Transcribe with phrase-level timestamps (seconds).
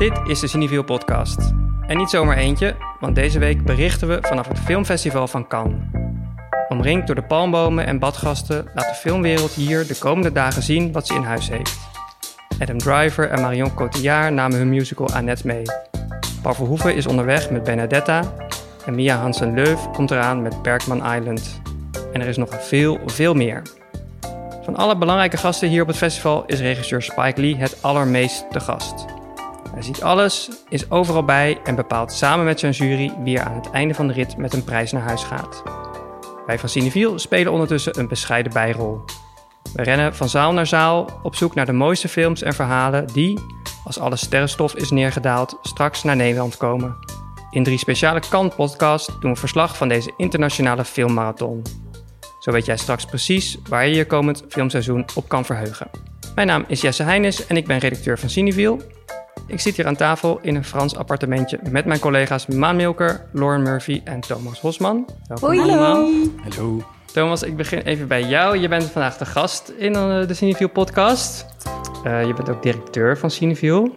[0.00, 1.52] Dit is de Cineville podcast.
[1.86, 5.80] En niet zomaar eentje, want deze week berichten we vanaf het filmfestival van Cannes.
[6.68, 11.06] Omringd door de palmbomen en badgasten laat de filmwereld hier de komende dagen zien wat
[11.06, 11.78] ze in huis heeft.
[12.58, 15.62] Adam Driver en Marion Cotillard namen hun musical Annette mee.
[16.42, 18.34] Paul Verhoeven is onderweg met Benedetta
[18.86, 21.60] en Mia Hansen-Leuf komt eraan met Bergman Island.
[22.12, 23.62] En er is nog veel, veel meer.
[24.62, 28.60] Van alle belangrijke gasten hier op het festival is regisseur Spike Lee het allermeest te
[28.60, 29.09] gast.
[29.72, 33.54] Hij ziet alles, is overal bij en bepaalt samen met zijn jury wie er aan
[33.54, 35.62] het einde van de rit met een prijs naar huis gaat.
[36.46, 39.00] Wij van Cineviel spelen ondertussen een bescheiden bijrol.
[39.74, 43.38] We rennen van zaal naar zaal op zoek naar de mooiste films en verhalen die,
[43.84, 46.96] als alle sterrenstof is neergedaald, straks naar Nederland komen.
[47.50, 51.62] In drie speciale Kant-podcasts doen we verslag van deze internationale filmmarathon.
[52.40, 55.90] Zo weet jij straks precies waar je je komend filmseizoen op kan verheugen.
[56.34, 58.80] Mijn naam is Jesse Heijnes en ik ben redacteur van Cineviel.
[59.50, 63.62] Ik zit hier aan tafel in een Frans appartementje met mijn collega's Maan Milker, Lauren
[63.62, 65.08] Murphy en Thomas Hosman.
[65.26, 65.60] Welkom Hoi.
[65.60, 66.10] allemaal.
[66.48, 66.84] Hallo.
[67.12, 68.58] Thomas, ik begin even bij jou.
[68.58, 71.46] Je bent vandaag de gast in eh, de Cineviel podcast.
[72.04, 73.96] Uh, je bent ook directeur van Cineviel.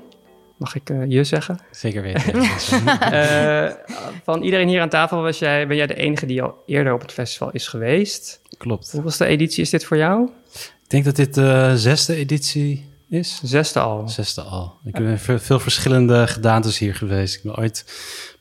[0.57, 1.59] Mag ik uh, je zeggen?
[1.71, 2.35] Zeker weten.
[2.35, 3.71] uh,
[4.29, 7.01] van iedereen hier aan tafel was jij, ben jij de enige die al eerder op
[7.01, 8.41] het festival is geweest.
[8.57, 8.91] Klopt.
[8.91, 10.29] Hoeveelste editie is dit voor jou?
[10.53, 13.42] Ik denk dat dit de zesde editie is.
[13.44, 14.08] Zesde al.
[14.08, 14.78] Zesde al.
[14.83, 17.36] Ik ben veel, veel verschillende gedaantes hier geweest.
[17.36, 17.86] Ik ben ooit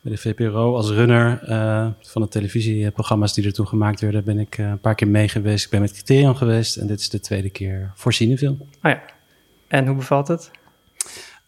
[0.01, 4.39] bij de VPRO als runner uh, van de televisieprogramma's die er toen gemaakt werden, ben
[4.39, 5.65] ik een paar keer mee geweest.
[5.65, 8.61] Ik ben met Criterion geweest en dit is de tweede keer voor Cinefilm.
[8.61, 9.03] Oh ja.
[9.69, 10.51] En hoe bevalt het?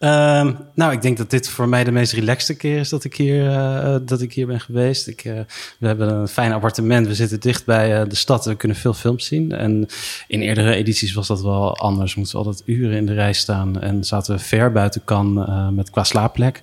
[0.04, 3.16] Um, nou, ik denk dat dit voor mij de meest relaxte keer is dat ik
[3.16, 5.06] hier, uh, dat ik hier ben geweest.
[5.06, 5.40] Ik, uh,
[5.78, 7.06] we hebben een fijn appartement.
[7.06, 8.44] We zitten dicht bij de stad.
[8.44, 9.52] We kunnen veel films zien.
[9.52, 9.86] En
[10.28, 12.14] in eerdere edities was dat wel anders.
[12.14, 13.80] We moesten altijd uren in de rij staan.
[13.80, 15.34] En zaten we ver buiten kan
[15.74, 16.60] met qua slaapplek.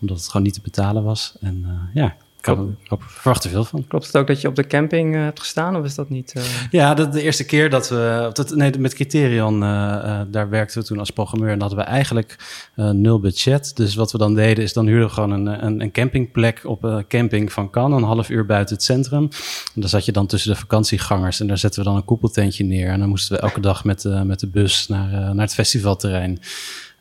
[0.00, 1.36] Omdat het gewoon niet te betalen was.
[1.40, 2.14] En ja,
[2.46, 3.86] ik verwacht er veel van.
[3.86, 6.34] Klopt het ook dat je op de camping uh, hebt gestaan, of is dat niet?
[6.36, 6.42] Uh...
[6.70, 10.86] Ja, de, de, eerste keer dat we, dat, nee, met Criterion, uh, daar werkten we
[10.86, 12.36] toen als programmeur en hadden we eigenlijk
[12.74, 13.76] nul budget.
[13.76, 16.82] Dus wat we dan deden, is dan huurden we gewoon een, een, een campingplek op
[16.82, 19.28] een camping van Cannes, een half uur buiten het centrum.
[19.74, 22.64] En daar zat je dan tussen de vakantiegangers en daar zetten we dan een koepeltentje
[22.64, 22.88] neer.
[22.88, 26.40] En dan moesten we elke dag met, met de bus naar, naar het festivalterrein.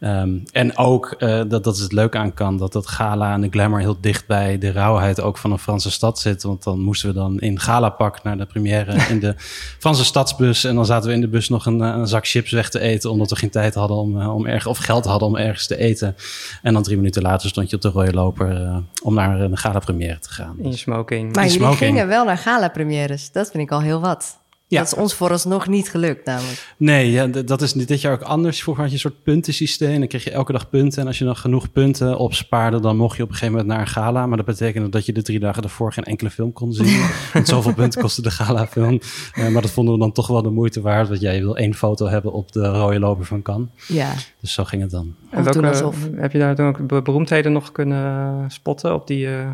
[0.04, 3.42] Um, en ook, uh, dat, dat is het leuke aan kan, dat dat gala en
[3.42, 6.44] de glamour heel dicht bij de rauwheid ook van een Franse stad zit.
[6.44, 9.36] Want dan moesten we dan in galapak naar de première in de
[9.80, 10.64] Franse stadsbus.
[10.64, 13.12] En dan zaten we in de bus nog een, een zak chips weg te eten,
[13.12, 15.78] omdat we geen tijd hadden om, uh, om erg, of geld hadden om ergens te
[15.78, 16.16] eten.
[16.62, 19.58] En dan drie minuten later stond je op de rode loper uh, om naar een
[19.58, 20.56] gala première te gaan.
[20.60, 21.36] In smoking.
[21.36, 23.32] Maar jullie gingen wel naar gala premières.
[23.32, 24.42] Dat vind ik al heel wat.
[24.74, 24.80] Ja.
[24.80, 26.74] Dat is ons vooralsnog niet gelukt namelijk.
[26.78, 28.62] Nee, ja, dat is dit jaar ook anders.
[28.62, 30.00] Vroeger had je een soort puntensysteem.
[30.00, 31.02] Dan kreeg je elke dag punten.
[31.02, 33.82] En als je dan genoeg punten opspaarde, dan mocht je op een gegeven moment naar
[33.82, 34.26] een gala.
[34.26, 37.02] Maar dat betekende dat je de drie dagen ervoor geen enkele film kon zien.
[37.34, 39.00] Want zoveel punten kostte de galafilm.
[39.38, 41.08] Uh, maar dat vonden we dan toch wel de moeite waard.
[41.08, 43.70] Want jij wil één foto hebben op de rode loper van Cannes.
[43.88, 44.14] Ja.
[44.40, 45.16] Dus zo ging het dan.
[45.30, 45.96] En welke, alsof...
[46.16, 49.26] heb je daar toen ook beroemdheden nog kunnen spotten op die...
[49.26, 49.50] Uh...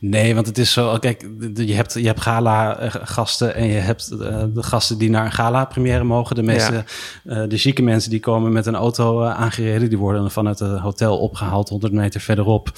[0.00, 0.96] Nee, want het is zo...
[0.98, 5.32] Kijk, je hebt, je hebt gala-gasten en je hebt uh, de gasten die naar een
[5.32, 6.36] gala-première mogen.
[6.36, 6.84] De meeste,
[7.24, 7.42] ja.
[7.42, 9.88] uh, de zieke mensen die komen met een auto uh, aangereden.
[9.88, 12.72] Die worden vanuit het hotel opgehaald 100 meter verderop.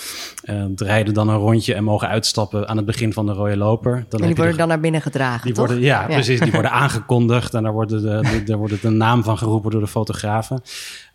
[0.44, 4.06] Uh, rijden dan een rondje en mogen uitstappen aan het begin van de rode loper.
[4.08, 5.66] Dan en die worden dan naar binnen gedragen, die toch?
[5.66, 6.40] Worden, ja, ja, precies.
[6.40, 9.80] Die worden aangekondigd en daar wordt de, de, de, wordt de naam van geroepen door
[9.80, 10.62] de fotografen.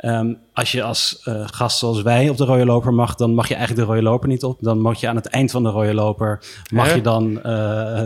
[0.05, 3.47] Um, als je als uh, gast zoals wij op de rode loper mag, dan mag
[3.47, 4.57] je eigenlijk de rode loper niet op.
[4.61, 7.43] Dan mag je aan het eind van de rode loper, mag je dan uh,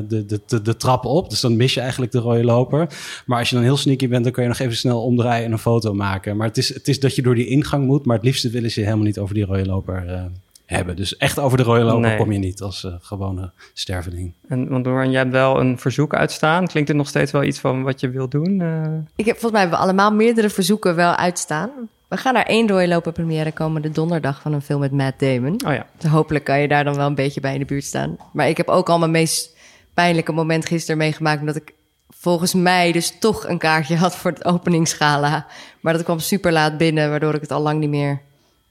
[0.08, 1.30] de, de, de, de trap op.
[1.30, 2.88] Dus dan mis je eigenlijk de rode loper.
[3.26, 5.52] Maar als je dan heel sneaky bent, dan kun je nog even snel omdraaien en
[5.52, 6.38] een foto maken.
[6.38, 8.72] Maar het is, het is dat je door die ingang moet, maar het liefste willen
[8.72, 10.24] ze helemaal niet over die rode loper uh,
[10.66, 10.96] hebben.
[10.96, 12.18] Dus echt over de rode loper nee.
[12.18, 14.34] kom je niet als uh, gewone sterveling.
[14.48, 16.68] En want Doran, jij hebt wel een verzoek uitstaan.
[16.68, 18.60] Klinkt het nog steeds wel iets van wat je wil doen?
[18.60, 18.84] Uh...
[19.16, 21.70] Ik heb volgens mij hebben we allemaal meerdere verzoeken wel uitstaan.
[22.08, 25.62] We gaan naar één rode loper première komende donderdag van een film met Matt Damon.
[25.66, 25.86] Oh ja.
[25.98, 28.18] Dus hopelijk kan je daar dan wel een beetje bij in de buurt staan.
[28.34, 29.56] Maar ik heb ook al mijn meest
[29.94, 31.40] pijnlijke moment gisteren meegemaakt...
[31.40, 31.74] omdat ik
[32.10, 35.46] volgens mij dus toch een kaartje had voor het openingsgala.
[35.80, 38.22] Maar dat kwam super laat binnen, waardoor ik het al lang niet meer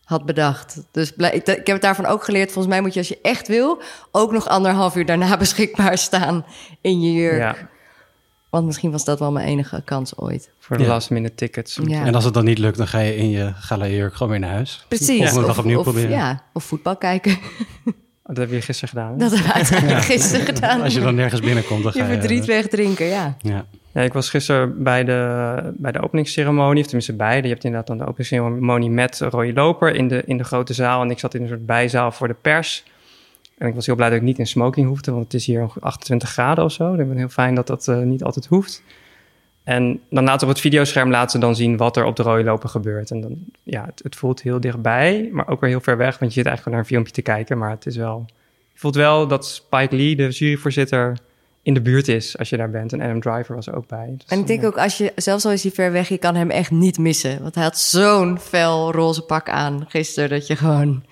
[0.04, 0.82] had bedacht.
[0.90, 2.52] Dus ik heb het daarvan ook geleerd.
[2.52, 3.82] Volgens mij moet je als je echt wil...
[4.10, 6.44] ook nog anderhalf uur daarna beschikbaar staan
[6.80, 7.38] in je jurk.
[7.38, 7.56] Ja.
[8.50, 10.50] Want misschien was dat wel mijn enige kans ooit.
[10.58, 10.88] Voor de ja.
[10.88, 11.78] last minute tickets.
[11.86, 12.04] Ja.
[12.04, 14.40] En als het dan niet lukt, dan ga je in je gala jurk gewoon weer
[14.40, 14.84] naar huis.
[14.88, 15.18] Precies.
[15.18, 16.10] Volgende dag opnieuw of, proberen.
[16.10, 17.38] Ja, of voetbal kijken.
[18.24, 19.12] Dat heb je gisteren gedaan.
[19.12, 19.16] hè?
[19.16, 20.82] Dat hebben we uiteindelijk gisteren gedaan.
[20.82, 22.18] Als je dan nergens binnenkomt, dan ga je je...
[22.18, 23.36] verdriet wegdrinken, ja.
[23.40, 23.64] Ja.
[23.94, 27.42] Ja, ik was gisteren bij de, bij de openingsceremonie, of tenminste beide.
[27.42, 31.02] Je hebt inderdaad dan de openingsceremonie met Roy Loper in de, in de grote zaal.
[31.02, 32.84] En ik zat in een soort bijzaal voor de pers.
[33.58, 35.62] En ik was heel blij dat ik niet in smoking hoefde, want het is hier
[35.62, 36.94] ongeveer 28 graden of zo.
[36.94, 38.82] Ik ben heel fijn dat dat eh, niet altijd hoeft.
[39.64, 42.44] En dan laten op het videoscherm laten ze dan zien wat er op de rode
[42.44, 43.10] loper gebeurt.
[43.10, 46.18] En dan, ja, het, het voelt heel dichtbij, maar ook weer heel ver weg.
[46.18, 47.58] Want je zit eigenlijk gewoon naar een filmpje te kijken.
[47.58, 48.24] Maar het is wel,
[48.72, 51.16] je voelt wel dat Spike Lee, de juryvoorzitter,
[51.64, 52.92] in de buurt is als je daar bent.
[52.92, 54.14] En Adam Driver was er ook bij.
[54.18, 54.66] Dus, En ik denk ja.
[54.66, 57.42] ook, als je, zelfs al is hij ver weg, je kan hem echt niet missen.
[57.42, 61.04] Want hij had zo'n fel roze pak aan gisteren, dat je gewoon...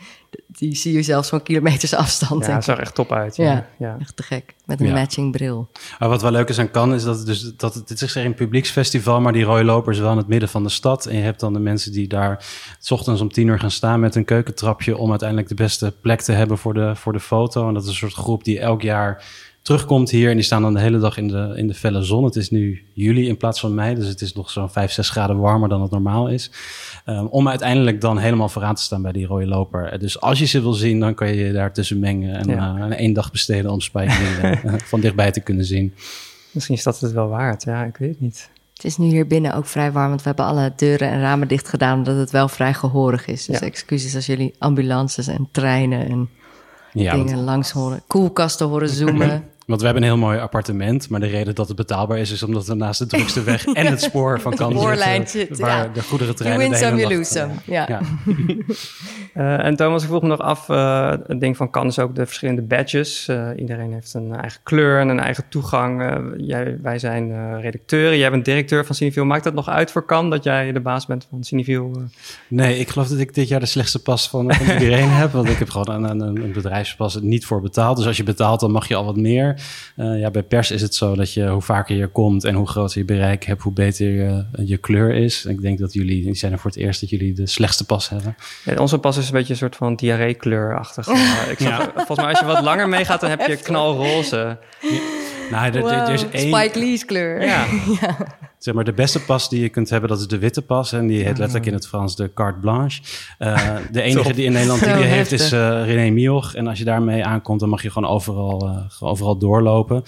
[0.46, 2.46] Die zie je zelfs van kilometers afstand.
[2.46, 3.36] Ja, het zag echt top uit.
[3.36, 3.44] Ja.
[3.44, 3.66] Ja.
[3.78, 3.96] Ja.
[4.00, 4.54] Echt te gek.
[4.64, 4.92] Met een Ja.
[4.92, 5.70] matching bril.
[5.98, 8.12] Maar wat wel leuk is aan Cannes is dat het dus dat het, het is
[8.12, 11.06] geen publieksfestival, maar die rode loper is wel in het midden van de stad.
[11.06, 12.44] En je hebt dan de mensen die daar
[12.78, 16.20] 's ochtends om tien uur gaan staan met een keukentrapje om uiteindelijk de beste plek
[16.20, 17.68] te hebben voor de, voor de foto.
[17.68, 19.24] En dat is een soort groep die elk jaar
[19.62, 22.24] terugkomt hier en die staan dan de hele dag in de, in de felle zon.
[22.24, 25.10] Het is nu juli in plaats van mei, dus het is nog zo'n 5, 6
[25.10, 26.50] graden warmer dan het normaal is.
[27.06, 29.98] Um, om uiteindelijk dan helemaal vooraan te staan bij die rode loper.
[29.98, 32.76] Dus als je ze wil zien, dan kan je je daar tussen mengen en Ja.
[32.78, 34.12] uh, één dag besteden om Spike
[34.42, 35.94] Lee, uh, van dichtbij te kunnen zien.
[36.50, 37.62] Misschien is dat het wel waard.
[37.62, 38.50] Ja, ik weet het niet.
[38.74, 41.48] Het is nu hier binnen ook vrij warm, want we hebben alle deuren en ramen
[41.48, 43.46] dicht gedaan, omdat het wel vrij gehoorig is.
[43.46, 43.66] Dus Ja.
[43.66, 46.28] excuses als jullie ambulances en treinen en
[46.92, 49.44] Ja, want- dingen langs horen, koelkasten horen zoomen.
[49.66, 52.42] Want we hebben een heel mooi appartement, maar de reden dat het betaalbaar is, is
[52.42, 55.84] omdat we naast de drukste weg en het spoor van Cannes spoorlijn zitten, zit, waar
[55.84, 55.92] ja.
[55.92, 57.52] de goederentreinen You win some, you lose some.
[57.64, 57.86] Ja.
[57.88, 58.00] Ja.
[59.32, 62.14] Eh, en Thomas, ik vroeg me nog af, eh, het ding van Cannes is ook
[62.14, 63.28] de verschillende badges.
[63.28, 66.02] Eh, iedereen heeft een eigen kleur en een eigen toegang.
[66.36, 69.26] Jij, wij zijn eh, redacteuren, jij bent directeur van Cineville.
[69.26, 71.90] Maakt dat nog uit voor Cannes, dat jij de baas bent van Cineville?
[72.48, 75.32] Nee, ik geloof dat ik dit jaar de slechtste pas van, van iedereen heb.
[75.32, 77.96] Want ik heb gewoon een, een, een bedrijfspas er niet voor betaald.
[77.96, 79.51] Dus als je betaalt, dan mag je al wat meer.
[79.96, 82.66] Eh, ja, bij pers is het zo dat je hoe vaker je komt en hoe
[82.68, 85.44] groter je bereik hebt, hoe beter je, je kleur is.
[85.44, 88.08] Ik denk dat jullie, die zijn er voor het eerst dat jullie de slechtste pas
[88.08, 88.36] hebben.
[88.64, 91.08] Ja, onze pas is een beetje een soort van diarree-kleurachtig.
[91.08, 94.58] Eh, ik zag, Volgens mij als je wat langer meegaat, dan heb je knalroze.
[95.50, 97.42] Nou, er, er- er is één, Spike Lee's kleur.
[97.44, 97.64] Ja,
[98.62, 100.92] Zeg maar, de beste pas die je kunt hebben, dat is de witte pas.
[100.92, 103.02] En die heet letterlijk in het Frans de carte blanche.
[103.38, 106.54] Eh, de enige die in Nederland die die heeft is eh, René Mioch.
[106.54, 110.02] En als je daarmee aankomt, dan mag je gewoon overal, gewoon overal doorlopen.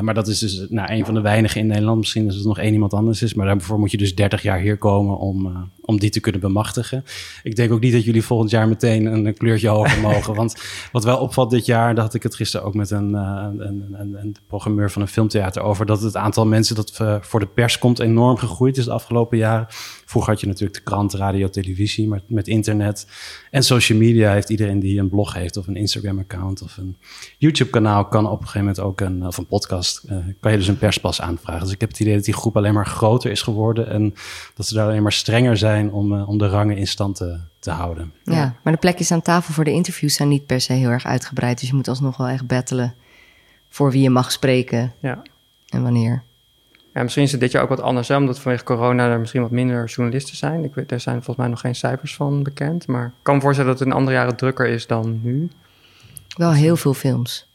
[0.00, 1.98] Maar dat is dus nou, een van de weinigen in Nederland.
[1.98, 3.34] Misschien is het nog één iemand anders is.
[3.34, 7.04] Maar daarvoor moet je dus 30 jaar hier komen om, om die te kunnen bemachtigen.
[7.42, 10.34] Ik denk ook niet dat jullie volgend jaar meteen een, een kleurtje hoger mogen.
[10.34, 10.56] Want
[10.92, 13.60] wat wel opvalt dit jaar, daar had ik het gisteren ook met een, een,
[13.92, 15.86] een, een, programmeur van een filmtheater over.
[15.86, 19.66] Dat het aantal mensen dat voor de pers komt enorm gegroeid is de afgelopen jaren.
[20.04, 22.08] Vroeger had je natuurlijk de krant, radio, televisie.
[22.08, 23.06] Maar met internet
[23.50, 26.96] en social media heeft iedereen die een blog heeft of een Instagram-account of een
[27.38, 30.68] YouTube-kanaal kan op een gegeven moment ook een, of een podcast, eh, kan je dus
[30.68, 31.62] een perspas aanvragen.
[31.62, 34.14] Dus ik heb het idee dat die groep alleen maar groter is geworden en
[34.54, 37.38] dat ze daar alleen maar strenger zijn om, eh, om de rangen in stand te,
[37.58, 38.12] te houden.
[38.24, 41.04] Ja, maar de plekjes aan tafel voor de interviews zijn niet per se heel erg
[41.04, 41.60] uitgebreid.
[41.60, 42.94] Dus je moet alsnog wel echt battelen
[43.68, 45.22] voor wie je mag spreken ja.
[45.68, 46.22] en wanneer.
[46.94, 49.42] Ja, misschien is het dit jaar ook wat anders, hè, omdat vanwege corona er misschien
[49.42, 50.64] wat minder journalisten zijn.
[50.64, 52.86] Ik weet, er zijn volgens mij nog geen cijfers van bekend.
[52.86, 55.48] Maar ik kan me voorstellen dat het in andere jaren drukker is dan nu.
[56.36, 57.49] Wel heel veel films.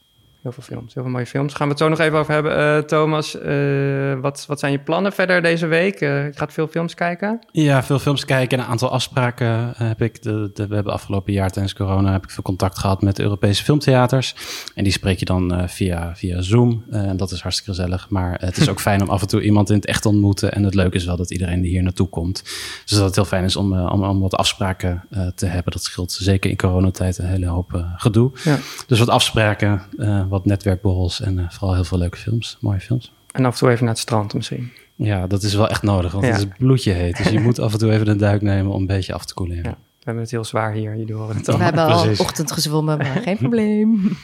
[0.45, 1.53] Heel veel films, heel veel mooie films.
[1.53, 2.57] Gaan we het zo nog even over hebben.
[2.57, 5.93] Eh, Thomas, eh, wat, wat zijn je plannen verder deze week?
[6.01, 7.39] Eh, je gaat veel films kijken?
[7.51, 10.21] Ja, veel films kijken en een aantal afspraken eh, heb ik.
[10.21, 13.63] De, de- we hebben afgelopen jaar tijdens corona heb ik veel contact gehad met Europese
[13.63, 14.35] filmtheaters.
[14.75, 16.83] En die spreek je dan eh, via, via Zoom.
[16.91, 18.09] Eh, en dat is hartstikke gezellig.
[18.09, 20.51] Maar het is ook fijn om af en toe iemand in het echt te ontmoeten.
[20.53, 22.41] En het leuke is wel dat iedereen die hier naartoe komt.
[22.85, 25.71] Dus dat het heel fijn is om, eh, om, om wat afspraken eh, te hebben.
[25.73, 28.31] Dat scheelt zeker in coronatijd een hele hoop eh, gedoe.
[28.43, 28.57] Ja.
[28.87, 32.57] Dus wat afspraken, eh, wat netwerkborrels en eh, vooral heel veel leuke films.
[32.61, 33.13] Mooie films.
[33.31, 34.71] En af en toe even naar het strand misschien.
[34.95, 36.31] Ja, dat is wel echt nodig, want Ja.
[36.31, 37.17] het is bloedje heet.
[37.17, 39.33] Dus je moet af en toe even een duik nemen om een beetje af te
[39.33, 39.55] koelen.
[39.57, 39.61] Ja.
[39.63, 41.57] We hebben het heel zwaar hier, jullie horen het al.
[41.57, 42.19] We hebben al precies.
[42.19, 44.17] ochtend gezwommen, maar geen probleem.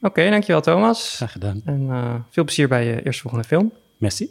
[0.00, 1.16] Oké, dankjewel Thomas.
[1.16, 1.60] Graag gedaan.
[1.64, 3.72] En eh, veel plezier bij je eerstvolgende film.
[3.98, 4.28] Merci.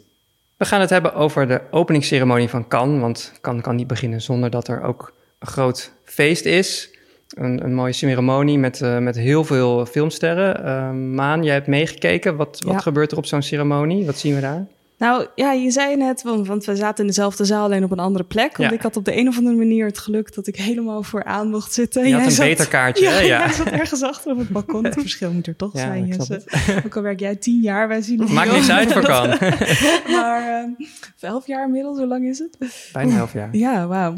[0.56, 3.00] We gaan het hebben over de openingsceremonie van Cannes.
[3.00, 6.93] Want Cannes kan niet beginnen zonder dat er ook een groot feest is.
[7.34, 10.64] Een, een mooie ceremonie met, eh, met heel veel filmsterren.
[10.64, 12.36] Eh, Maan, jij hebt meegekeken.
[12.36, 12.78] Wat, wat Ja.
[12.80, 14.06] gebeurt er op zo'n ceremonie?
[14.06, 14.66] Wat zien we daar?
[14.98, 17.98] Nou ja, je zei net, want, want we zaten in dezelfde zaal, alleen op een
[17.98, 18.56] andere plek.
[18.56, 18.76] Want Ja.
[18.76, 21.72] ik had op de een of andere manier het geluk dat ik helemaal vooraan mocht
[21.72, 22.08] zitten.
[22.08, 23.20] Je had een zat- beter kaartje, Ja, hè?
[23.20, 23.38] Ja.
[23.38, 24.84] jij zat ergens achter op het balkon.
[24.84, 26.42] Het verschil moet er toch Ja, zijn, Jesse.
[26.86, 29.38] Ook al werk jij tien jaar, wij zien het Maakt niet niks uit voor Cannes.
[30.16, 30.68] Maar ehm,
[31.16, 32.58] of elf jaar inmiddels, hoe lang is het?
[32.92, 33.48] Bijna half jaar.
[33.52, 34.14] Ja, wauw.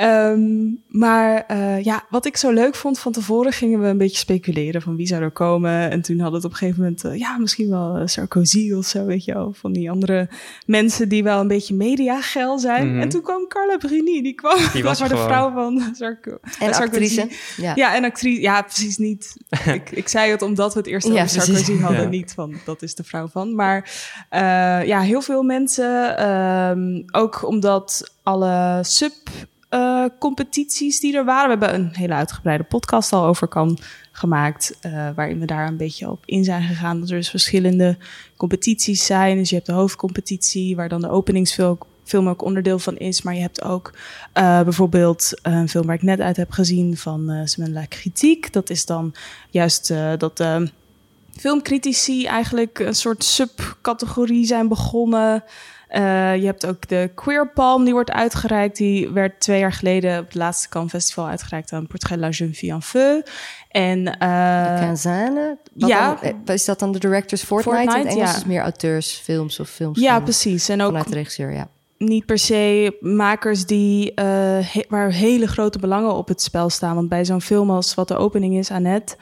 [0.00, 4.16] Ehm, maar uh, ja, wat ik zo leuk vond, van tevoren gingen we een beetje
[4.16, 5.90] speculeren van wie zou er komen.
[5.90, 9.04] En toen hadden het op een gegeven moment, uh, ja, misschien wel Sarkozy of zo,
[9.04, 9.52] weet je wel.
[9.52, 10.28] Van die andere
[10.66, 12.86] mensen die wel een beetje mediageil zijn.
[12.86, 13.00] Mm -hmm.
[13.00, 16.74] En toen kwam Carla Bruni, die kwam, die was maar de vrouw van Sarko en
[16.74, 16.82] Sarkozy.
[16.82, 17.28] actrice.
[17.56, 17.72] Ja.
[17.74, 18.40] ja, en actrice.
[18.40, 19.36] Ja, precies niet.
[19.74, 22.08] ik, ik zei het omdat we het eerst over Sarkozy hadden, ja.
[22.08, 23.54] niet van dat is de vrouw van.
[23.54, 23.78] Maar
[24.30, 24.40] uh,
[24.86, 29.12] ja, heel veel mensen, um, ook omdat alle sub
[29.70, 31.58] uh, competities die er waren.
[31.58, 33.78] We hebben een hele uitgebreide podcast al over kan
[34.12, 37.00] gemaakt, uh, waarin we daar een beetje op in zijn gegaan.
[37.00, 37.96] Dat er dus verschillende
[38.36, 39.36] competities zijn.
[39.36, 43.22] Dus je hebt de hoofdcompetitie, waar dan de openingsfilm film ook onderdeel van is.
[43.22, 43.92] Maar je hebt ook
[44.34, 48.36] uh, bijvoorbeeld een film waar ik net uit heb gezien van uh, Semaine la.
[48.50, 49.14] Dat is dan
[49.50, 50.62] juist dat uh,
[51.36, 55.44] filmcritici eigenlijk een soort subcategorie zijn begonnen.
[55.92, 58.76] Uh, je hebt ook de Queer Palm, die wordt uitgereikt.
[58.76, 62.54] Die werd twee jaar geleden op het laatste Cannes Festival uitgereikt aan Portrait La Jeune
[62.54, 63.22] Fille en Feu.
[63.68, 65.58] En, uh, de Quinzaine?
[65.74, 66.18] ja.
[66.44, 67.82] Dan, is dat dan de Directors Fortnight?
[67.82, 68.36] Fortnight In het Engels ja.
[68.36, 70.68] is meer auteursfilms of films Ja, van, precies.
[70.68, 71.68] En ook vanuit de regisseur, ja.
[71.98, 74.14] niet per se makers die, uh,
[74.60, 76.94] he, waar hele grote belangen op het spel staan.
[76.94, 79.16] Want bij zo'n film als wat de opening is, Annette,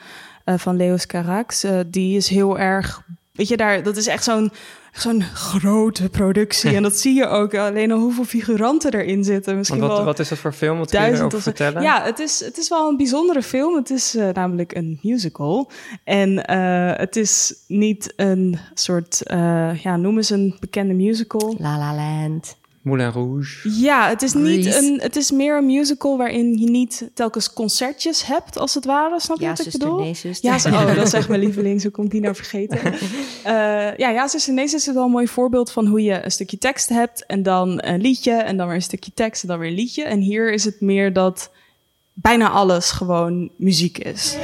[0.44, 3.02] uh, van Leos Carax, uh, die is heel erg...
[3.32, 4.52] Weet je, daar, dat is echt zo'n
[5.00, 6.74] zo'n grote productie.
[6.76, 9.56] en dat zie je ook alleen al hoeveel figuranten erin zitten.
[9.56, 10.78] Misschien wat, wel wat is dat voor film?
[10.78, 11.82] Wat kun je erover vertellen?
[11.82, 13.74] Ja, het is, het is wel een bijzondere film.
[13.74, 15.70] Het is uh, namelijk een musical.
[16.04, 21.54] En uh, het is niet een soort, uh, ja, noem eens een bekende musical.
[21.58, 22.56] La La Land.
[22.82, 23.70] Moulin Rouge.
[23.80, 25.00] Ja, het is niet een.
[25.02, 29.20] Het is meer een musical waarin je niet telkens concertjes hebt, als het ware.
[29.20, 30.00] Snap je Ja, wat ik zuster, bedoel?
[30.00, 30.70] nee, zuster.
[30.73, 31.80] Ja, oh, dat is echt mijn lieveling.
[31.80, 32.78] Zo ik die nou vergeten.
[33.44, 33.54] Eh,
[33.97, 36.58] ja, ja, zuster, nee, zuster is wel een mooi voorbeeld van hoe je een stukje
[36.58, 39.68] tekst hebt en dan een liedje en dan weer een stukje tekst en dan weer
[39.68, 40.04] een liedje.
[40.04, 41.50] En hier is het meer dat
[42.12, 44.37] bijna alles gewoon muziek is.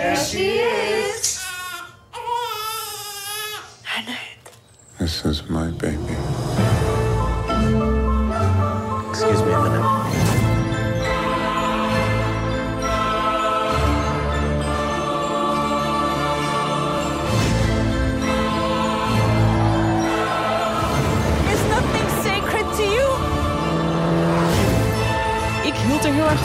[4.99, 6.74] This is my baby.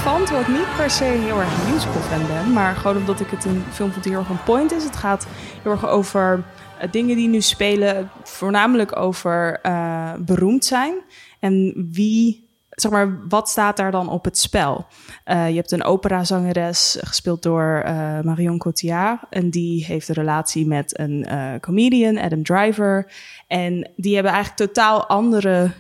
[0.09, 2.53] Van, terwijl ik niet per se heel erg een musical fan ben.
[2.53, 4.83] Maar gewoon omdat ik het een film vond die heel erg een point is.
[4.83, 5.27] Het gaat
[5.63, 6.43] heel erg over
[6.79, 8.09] eh, dingen die nu spelen.
[8.23, 10.93] Voornamelijk over eh, beroemd zijn.
[11.39, 12.48] En wie,
[12.81, 14.87] zeg maar, wat staat daar dan op het spel?
[15.23, 19.21] Eh, je hebt een operazangeres, eh, gespeeld door eh, Marion Cotillard.
[19.29, 21.27] En die heeft een relatie met een
[21.61, 23.11] comedian, Adam Driver.
[23.47, 25.71] En die hebben eigenlijk totaal andere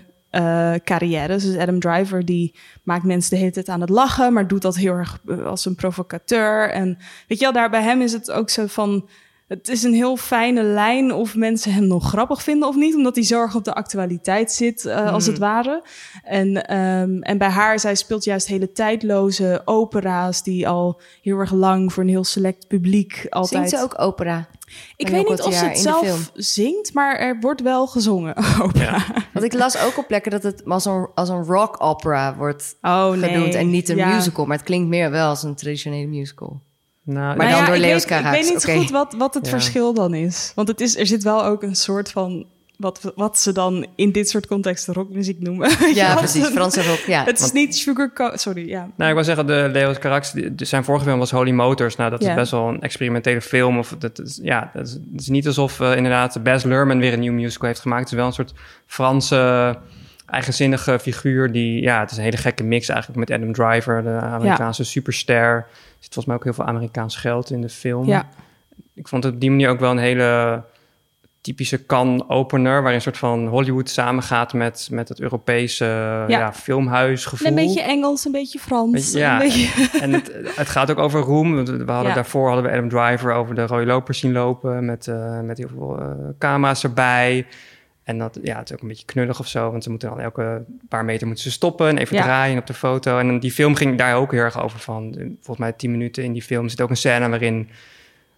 [0.83, 1.43] carrières.
[1.43, 4.75] Dus Adam Driver die maakt mensen de hele tijd aan het lachen, maar doet dat
[4.75, 6.69] heel erg als een provocateur.
[6.69, 9.09] En weet je wel, daar bij hem is het ook zo van.
[9.49, 13.15] Het is een heel fijne lijn of mensen hem nog grappig vinden of niet, omdat
[13.15, 15.83] hij zo erg op de actualiteit zit, eh, als het ware.
[16.23, 21.51] En, ehm, en bij haar, zij speelt juist hele tijdloze opera's die al heel erg
[21.51, 23.69] lang voor een heel select publiek altijd.
[23.69, 24.47] Zingt ze ook opera?
[24.95, 28.35] Ik weet niet of ze het zelf zingt, maar er wordt wel gezongen.
[28.63, 29.05] opera.
[29.33, 32.77] Want ik las ook op plekken dat het als een, als een rock opera wordt
[32.81, 33.29] Oh nee.
[33.31, 34.15] genoemd en niet een Ja.
[34.15, 34.45] musical.
[34.45, 36.61] Maar het klinkt meer wel als een traditionele musical.
[37.13, 39.33] Nou, Maar Nou dan ja, door ik Leos weet, Ik weet niet goed wat, wat
[39.33, 39.51] het Ja.
[39.51, 40.51] verschil dan is.
[40.55, 42.45] Want het is, er zit wel ook een soort van...
[42.77, 45.69] Wat, wat ze dan in dit soort contexten rockmuziek noemen.
[45.95, 46.43] Ja, precies.
[46.43, 47.23] het- Franse rock, ja.
[47.23, 48.11] Het is niet sugar...
[48.33, 48.89] Sorry, ja.
[48.97, 51.95] Nou, ik wil zeggen, de Leo's Carax, zijn vorige film was Holy Motors.
[51.95, 52.29] Nou, dat Ja.
[52.29, 53.77] is best wel een experimentele film.
[53.77, 57.13] Of dat is, ja, dat is, het is niet alsof eh, inderdaad Baz Luhrmann weer
[57.13, 58.01] een nieuw musical heeft gemaakt.
[58.01, 58.53] Het is wel een soort
[58.85, 59.75] Franse,
[60.25, 61.51] eigenzinnige figuur.
[61.51, 65.65] Die, ja, het is een hele gekke mix eigenlijk met Adam Driver, de Amerikaanse superster.
[65.99, 68.05] Zit volgens mij ook heel veel Amerikaans geld in de film.
[68.05, 68.29] Ja.
[68.93, 70.63] Ik vond het op die manier ook wel een hele
[71.41, 72.73] typische Cannes-opener...
[72.73, 75.85] waarin een soort van Hollywood samengaat met, met het Europese
[76.27, 76.53] ja.
[76.53, 77.47] filmhuisgevoel.
[77.47, 78.91] En een beetje Engels, een beetje Frans.
[78.91, 79.89] Weet je, ja, beetje...
[80.01, 81.65] en het, het gaat ook over roem.
[81.65, 82.13] We hadden Ja.
[82.13, 85.69] daarvoor hadden we Adam Driver over de rode lopers zien lopen met, eh, met heel
[85.75, 87.45] veel eh, camera's erbij.
[88.09, 90.19] En dat, ja, het is ook een beetje knullig of zo, want ze moeten dan
[90.19, 92.23] elke paar meter moeten ze stoppen en even Ja.
[92.23, 93.17] draaien op de foto.
[93.19, 95.13] En dan die film ging daar ook heel erg over van.
[95.15, 97.69] Volgens mij tien minuten in die film zit ook een scène waarin,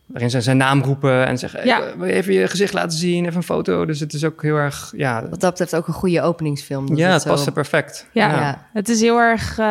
[0.05, 1.79] waarin ze zijn naam roepen en zeggen, Ja.
[1.81, 3.85] "Hey, wil je even je gezicht laten zien, even een foto.
[3.85, 6.85] Dus het is ook heel erg, ja, Wat dat betreft ook een goede openingsfilm.
[6.87, 8.07] dat ja het past er perfect.
[8.13, 8.29] Ja.
[8.29, 8.67] Ja.
[8.73, 9.57] Het is heel erg...
[9.59, 9.65] eh,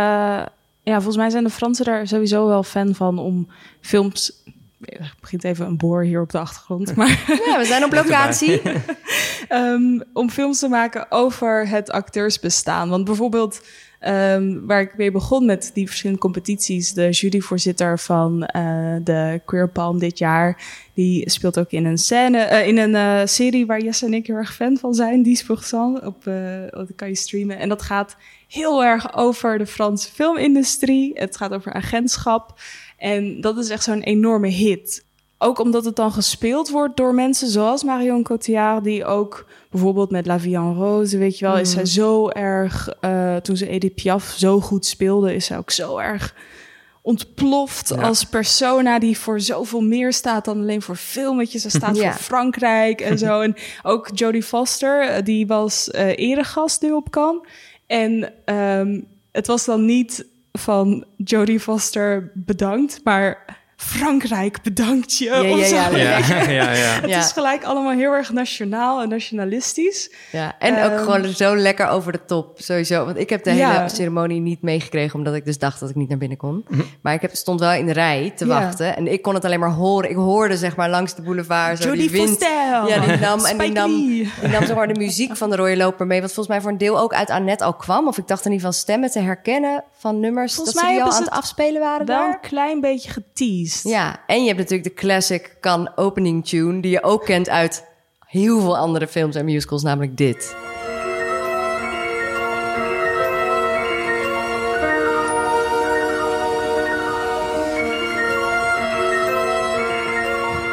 [0.83, 3.49] ja, volgens mij zijn de Fransen daar sowieso wel fan van om
[3.81, 4.43] films...
[4.81, 7.25] Er begint even een boor hier op de achtergrond, maar...
[7.47, 8.63] Ja, we zijn op locatie.
[9.49, 12.89] Ehm, om films te maken over het acteursbestaan.
[12.89, 13.61] Want bijvoorbeeld
[14.01, 16.93] Ehm, waar ik mee begon met die verschillende competities.
[16.93, 20.63] De juryvoorzitter van eh, de Queer Palm dit jaar,
[20.95, 24.27] die speelt ook in een scène, eh, in een eh, serie waar Jesse en ik
[24.27, 25.23] heel erg fan van zijn.
[25.23, 26.25] Die Sang op, op
[26.71, 27.59] dat kan je streamen.
[27.59, 28.17] En dat gaat
[28.49, 31.11] heel erg over de Franse filmindustrie.
[31.15, 32.61] Het gaat over agentschap.
[33.01, 35.05] En dat is echt zo'n enorme hit.
[35.39, 40.27] Ook omdat het dan gespeeld wordt door mensen zoals Marion Cotillard, die ook bijvoorbeeld met
[40.27, 43.95] La Vie en Rose, weet je wel, is zij zo erg, eh, toen ze Edith
[43.95, 46.35] Piaf zo goed speelde, is zij ook zo erg
[47.03, 48.03] ontploft Ja.
[48.03, 51.37] als persona die voor zoveel meer staat dan alleen voor film.
[51.37, 52.13] Weet je, ze staat Ja.
[52.13, 53.41] voor Frankrijk en zo.
[53.41, 57.43] En ook Jodie Foster, eh, die was eh eregast nu op Cannes.
[57.87, 59.01] En ehm,
[59.33, 65.25] het was dan niet van Jodie Foster bedankt, maar Frankrijk bedankt je.
[65.25, 65.97] Ja, of ja, zo.
[65.97, 66.19] ja.
[66.19, 67.01] Ja, ja, ja.
[67.01, 67.19] Het Ja.
[67.19, 70.11] is gelijk allemaal heel erg nationaal en nationalistisch.
[70.33, 73.05] Ja, en ook Ehm, gewoon zo lekker over de top, sowieso.
[73.05, 73.73] Want ik heb de Ja.
[73.77, 75.19] hele ceremonie niet meegekregen...
[75.19, 76.65] omdat ik dus dacht dat ik niet naar binnen kon.
[77.03, 78.61] Maar ik heb, stond wel in de rij te Ja.
[78.63, 78.97] wachten.
[78.97, 80.11] En ik kon het alleen maar horen.
[80.11, 82.29] Ik hoorde zeg maar langs de boulevard zo Jodie die wind.
[82.29, 82.49] Foster.
[82.89, 85.77] Ja, die nam, en die nam, die nam zeg maar de muziek van de rode
[85.77, 86.21] loper mee.
[86.21, 88.07] Wat volgens mij voor een deel ook uit Annette al kwam.
[88.09, 90.55] Of ik dacht in ieder geval stemmen te herkennen van nummers...
[90.55, 92.33] Volgens dat ze mij die al aan ze het afspelen waren Wel daar.
[92.33, 93.91] een klein beetje geteased.
[93.93, 96.81] Ja, en je hebt natuurlijk de classic kan opening tune...
[96.81, 97.85] die je ook kent uit
[98.27, 100.57] heel veel andere films en musicals, namelijk dit.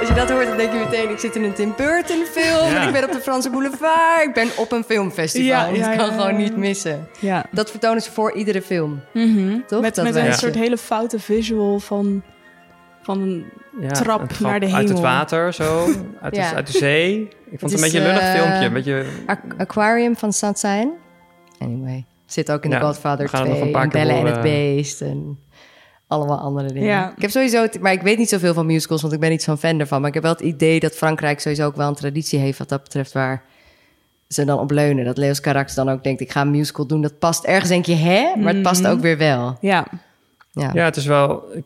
[0.08, 1.10] Als je dat hoort, dan denk je meteen...
[1.10, 2.88] ik zit in een Tim Burton film, Ja.
[2.88, 4.24] ik ben op de Franse boulevard...
[4.28, 7.08] ik ben op een filmfestival, Ja, dat ja, kan gewoon niet missen.
[7.20, 7.46] Ja.
[7.52, 9.02] Dat vertonen ze voor iedere film,
[9.68, 9.82] toch?
[9.82, 12.24] Met, een soort hele foute visual van,
[13.02, 13.46] van een
[13.82, 15.02] Ja, Trap een naar de Uit het hemel.
[15.02, 15.86] water, zo.
[16.22, 16.50] Uit, Ja.
[16.50, 17.28] de, uit de zee.
[17.50, 18.66] Ik vond het een beetje een lullig eh, filmpje.
[18.66, 20.92] Een beetje, Aqu- Aquarium van Saint-Saëns.
[21.60, 23.90] Anyway, zit ook in Ja, The Godfather we gaan het 2 nog een paar en
[23.90, 24.50] keer Belle en het horen.
[24.52, 25.40] Beest en
[26.08, 26.88] allemaal andere dingen.
[26.88, 27.14] Ja.
[27.16, 29.58] Ik heb sowieso, maar ik weet niet zoveel van musicals, want ik ben niet zo'n
[29.58, 30.00] fan ervan.
[30.00, 32.70] Maar ik heb wel het idee dat Frankrijk sowieso ook wel een traditie heeft wat
[32.70, 33.44] dat betreft waar
[34.28, 35.06] ze dan op leunen.
[35.06, 37.02] Dat Leos Carax dan ook denkt, ik ga een musical doen.
[37.02, 38.36] Dat past ergens, denk je, hè?
[38.38, 39.58] Maar het past ook weer wel.
[39.62, 39.88] Ja,
[40.52, 40.72] Ja.
[40.74, 41.44] Ja, het is wel.
[41.56, 41.64] Ik,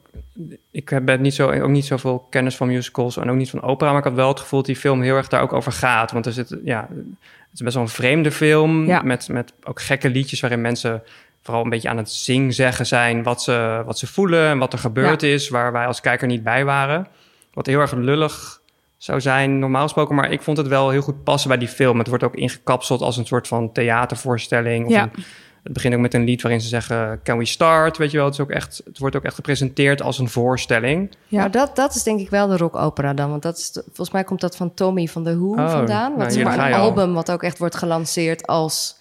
[0.71, 3.89] ik heb niet zo, ook niet zoveel kennis van musicals en ook niet van opera,
[3.89, 6.11] maar ik had wel het gevoel dat die film heel erg daar ook over gaat.
[6.11, 9.01] Want er zit, ja, het is best wel een vreemde film Ja.
[9.01, 11.03] met, met ook gekke liedjes waarin mensen
[11.41, 14.73] vooral een beetje aan het zing zeggen zijn wat ze, wat ze voelen en wat
[14.73, 17.07] er gebeurd is, waar wij als kijker niet bij waren.
[17.53, 18.61] Wat heel erg lullig
[18.97, 20.15] zou zijn, normaal gesproken.
[20.15, 21.97] Maar ik vond het wel heel goed passen bij die film.
[21.97, 24.85] Het wordt ook ingekapseld als een soort van theatervoorstelling.
[24.85, 25.01] Of Ja.
[25.03, 25.23] een-
[25.63, 27.97] het begint ook met een lied waarin ze zeggen: Can we start?
[27.97, 31.11] Weet je wel, het, is ook echt, het wordt ook echt gepresenteerd als een voorstelling.
[31.27, 31.49] Ja.
[31.49, 33.29] Dat, dat is denk ik wel de rockopera dan.
[33.29, 36.11] Want dat is, volgens mij komt dat van Tommy van de Who Oh, vandaan.
[36.11, 36.81] nou, Wat is maar een al.
[36.81, 38.97] album wat ook echt wordt gelanceerd als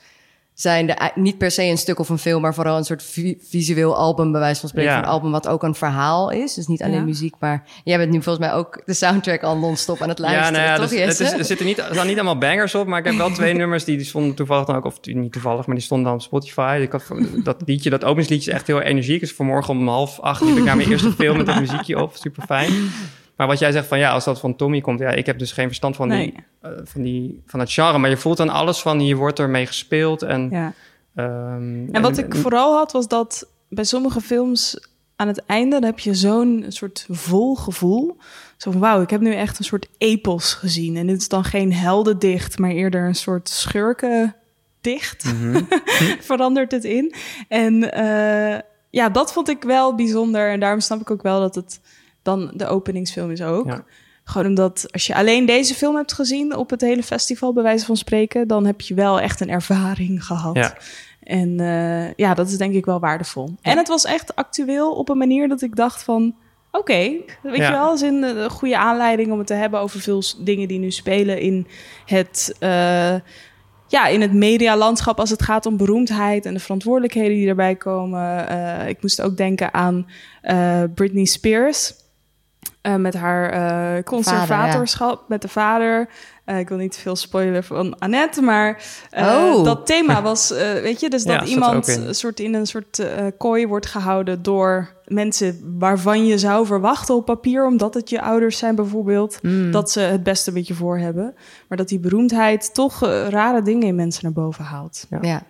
[0.60, 0.92] zijnde...
[0.92, 3.96] eh, Niet per se een stuk of een film, maar vooral een soort vi- visueel
[3.96, 4.32] album...
[4.32, 4.92] bij wijze van spreken.
[4.92, 4.98] Ja.
[4.98, 6.54] Een album wat ook een verhaal is.
[6.54, 7.00] Dus niet alleen Ja.
[7.04, 7.62] muziek, maar...
[7.84, 10.70] Jij bent nu volgens mij ook de soundtrack al non-stop aan het luisteren, ja, nou
[10.70, 12.98] ja, toch dus, het is, er zitten niet, er staan niet allemaal bangers op, maar
[12.98, 15.74] ik heb wel twee nummers die, die stonden toevallig dan ook, of niet toevallig, maar
[15.76, 16.78] die stonden dan op Spotify.
[16.82, 17.02] Ik had
[17.44, 19.20] dat liedje, dat openingsliedje is echt heel energiek.
[19.20, 22.16] Dus vanmorgen om half acht liep ik naar mijn eerste film met dat muziekje op.
[22.16, 22.72] Super fijn.
[23.40, 25.52] Maar wat jij zegt van ja, als dat van Tommy komt, ja, ik heb dus
[25.52, 26.24] geen verstand van, Nee.
[26.24, 27.98] die, eh, van, die, van het genre.
[27.98, 30.22] Maar je voelt dan alles van, hier wordt er mee gespeeld.
[30.22, 30.72] En, ja.
[31.14, 35.84] ehm, En wat ik vooral had, was dat bij sommige films aan het einde dan
[35.84, 38.16] heb je zo'n soort vol gevoel.
[38.56, 40.96] Zo van, wauw, ik heb nu echt een soort epos gezien.
[40.96, 45.24] En dit is dan geen heldendicht, maar eerder een soort schurkendicht.
[45.24, 45.62] Mhm.
[46.30, 47.14] Verandert het in.
[47.48, 50.50] En eh, ja, dat vond ik wel bijzonder.
[50.50, 51.80] En daarom snap ik ook wel dat het
[52.22, 53.66] dan de openingsfilm is ook.
[53.66, 53.84] Ja.
[54.24, 57.84] Gewoon omdat als je alleen deze film hebt gezien op het hele festival, bij wijze
[57.86, 60.56] van spreken, dan heb je wel echt een ervaring gehad.
[60.56, 60.76] Ja.
[61.22, 63.54] En eh, ja, dat is denk ik wel waardevol.
[63.62, 66.34] En het was echt actueel op een manier dat ik dacht van...
[66.72, 66.94] Oké,
[67.42, 67.66] weet Ja.
[67.66, 70.78] je wel, is een, een goede aanleiding om het te hebben over veel dingen die
[70.78, 71.66] nu spelen in
[72.06, 73.14] het, eh,
[73.86, 78.48] ja, in het medialandschap als het gaat om beroemdheid en de verantwoordelijkheden die erbij komen.
[78.48, 80.06] Eh, ik moest ook denken aan
[80.42, 81.94] eh, Britney Spears.
[82.82, 86.08] Eh, met haar eh, conservatorschap, met de vader.
[86.44, 89.64] Eh, ik wil niet te veel spoilen van Annette, maar eh, Oh.
[89.64, 92.06] dat thema was, eh, weet je, dus dat iemand in.
[92.06, 97.14] een soort in een soort eh, kooi wordt gehouden door mensen waarvan je zou verwachten
[97.14, 99.70] op papier, omdat het je ouders zijn bijvoorbeeld, Hmm.
[99.70, 101.34] dat ze het beste met je voor hebben.
[101.68, 105.06] Maar dat die beroemdheid toch rare dingen in mensen naar boven haalt.
[105.20, 105.42] Ja.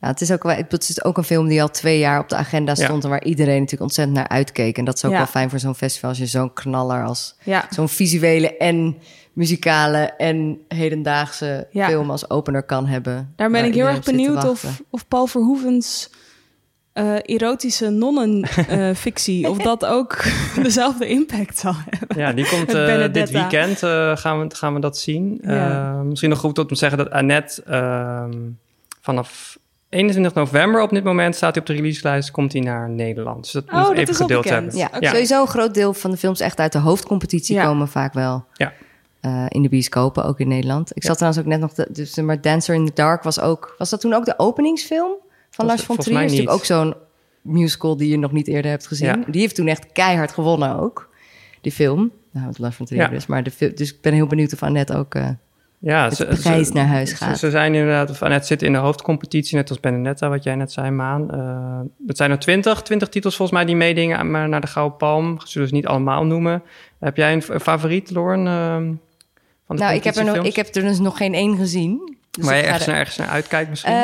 [0.00, 2.28] Nou, het, is ook wel, het is ook een film die al twee jaar op
[2.28, 2.84] de agenda Ja.
[2.84, 3.04] stond...
[3.04, 4.78] en waar iedereen natuurlijk ontzettend naar uitkeek.
[4.78, 5.16] En dat is ook Ja.
[5.16, 6.08] wel fijn voor zo'n festival...
[6.08, 8.96] als je zo'n knaller als Ja, zo'n visuele en
[9.32, 11.86] muzikale en hedendaagse Ja.
[11.88, 13.32] film als opener kan hebben.
[13.36, 16.10] daar ben ik heel erg benieuwd of, of Paul Verhoevens
[16.92, 20.24] eh, erotische nonnenfictie, of dat ook
[20.62, 22.18] dezelfde impact zal hebben.
[22.18, 23.82] Ja, die komt eh, dit weekend.
[23.82, 25.38] eh, gaan, we, gaan we dat zien.
[25.42, 25.92] Ja.
[26.02, 28.38] Misschien nog goed om te zeggen dat Annette ehm,
[29.00, 29.58] vanaf
[29.90, 32.30] 21 november op dit moment staat hij op de releaselijst.
[32.30, 33.42] Komt hij naar Nederland.
[33.42, 34.76] Dus dat Oh, moet dat even gedeeld hebben.
[34.76, 37.64] Ja, sowieso een groot deel van de films echt uit de hoofdcompetitie Ja.
[37.64, 38.44] komen vaak wel.
[38.54, 38.72] Ja.
[39.20, 40.90] eh, in de bioscopen, ook in Nederland.
[40.96, 41.08] Ik Ja.
[41.08, 41.72] zat trouwens ook net nog...
[41.72, 43.74] De, dus, maar Dancer in the Dark was ook...
[43.78, 45.12] Was dat toen ook de openingsfilm
[45.50, 46.18] van Lars van volgens Trier?
[46.18, 46.94] mij is natuurlijk ook zo'n
[47.42, 49.08] musical die je nog niet eerder hebt gezien.
[49.08, 49.24] Ja.
[49.26, 51.08] Die heeft toen echt keihard gewonnen ook,
[51.60, 52.10] die film.
[52.30, 53.08] Nou, het Lars van Trier Ja.
[53.08, 53.26] dus.
[53.26, 55.14] Maar de, dus ik ben heel benieuwd of Annette ook...
[55.14, 55.28] eh,
[55.82, 57.38] Ja, de prijs naar huis ze- gaat.
[57.38, 60.72] Ze, zijn inderdaad, of Annette zit in de hoofdcompetitie, net als Benedetta, wat jij net
[60.72, 61.30] zei, Maan.
[61.30, 64.96] Eh het zijn er twintig, twintig titels volgens mij die meedingen maar naar de Gouden
[64.98, 65.38] Palm.
[65.44, 66.62] Zullen ze niet allemaal noemen.
[66.98, 68.46] Heb jij een, favoriet, Lauren?
[68.46, 68.84] ehm,
[69.66, 72.16] van de nou, ik heb, er nog, ik heb er dus nog geen één gezien.
[72.30, 73.92] Dus Waar je ergens er- naar, ergens naar uitkijkt misschien?
[73.92, 73.98] Eh,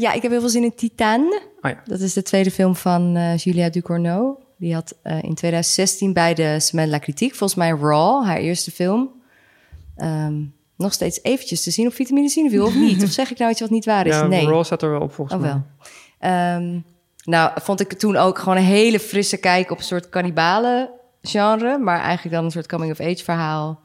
[0.00, 1.20] ja, ik heb heel veel zin in Titan.
[1.60, 1.82] Oh ja.
[1.84, 4.34] Dat is de tweede film van eh, Julia Ducournau.
[4.58, 8.36] Die had eh, in 2016 bij de Semaine de la Critique, volgens mij Raw, haar
[8.36, 9.10] eerste film.
[9.96, 10.34] Ehm,
[10.82, 13.02] nog steeds eventjes te zien op Vitamine Cineville, of niet?
[13.04, 14.14] Of zeg ik nou iets wat niet waar is?
[14.14, 14.46] ja, nee.
[14.46, 15.50] Raw staat er wel op volgens Oh mij.
[15.50, 15.62] wel.
[16.18, 16.78] Ehm,
[17.24, 20.90] nou, vond ik toen ook gewoon een hele frisse kijk op een soort kannibalen
[21.22, 21.78] genre.
[21.78, 23.80] Maar eigenlijk dan een soort coming-of-age verhaal.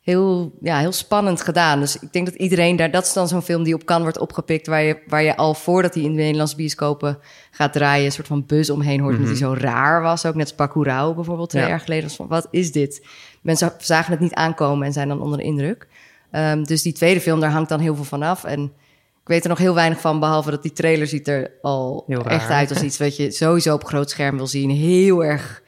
[0.00, 1.80] Heel, ja, heel spannend gedaan.
[1.80, 2.90] Dus ik denk dat iedereen daar...
[2.90, 4.66] Dat is dan zo'n film die op kan wordt opgepikt...
[4.66, 7.18] waar je, waar je al voordat hij in de Nederlandse bioscopen
[7.50, 8.04] gaat draaien...
[8.04, 9.14] een soort van buzz omheen hoort...
[9.14, 10.26] omdat hij zo raar was.
[10.26, 11.68] Ook net als bijvoorbeeld twee Ja.
[11.68, 12.02] jaar geleden.
[12.04, 13.06] Was van, wat is dit?
[13.40, 15.88] Mensen zagen het niet aankomen en zijn dan onder de indruk.
[16.30, 18.44] Ehm, dus die tweede film, daar hangt dan heel veel van af.
[18.44, 18.62] En
[19.22, 22.48] ik weet er nog heel weinig van, behalve dat die trailer ziet er al echt
[22.50, 24.70] uit als iets wat je sowieso op groot scherm wil zien.
[24.70, 25.62] Heel erg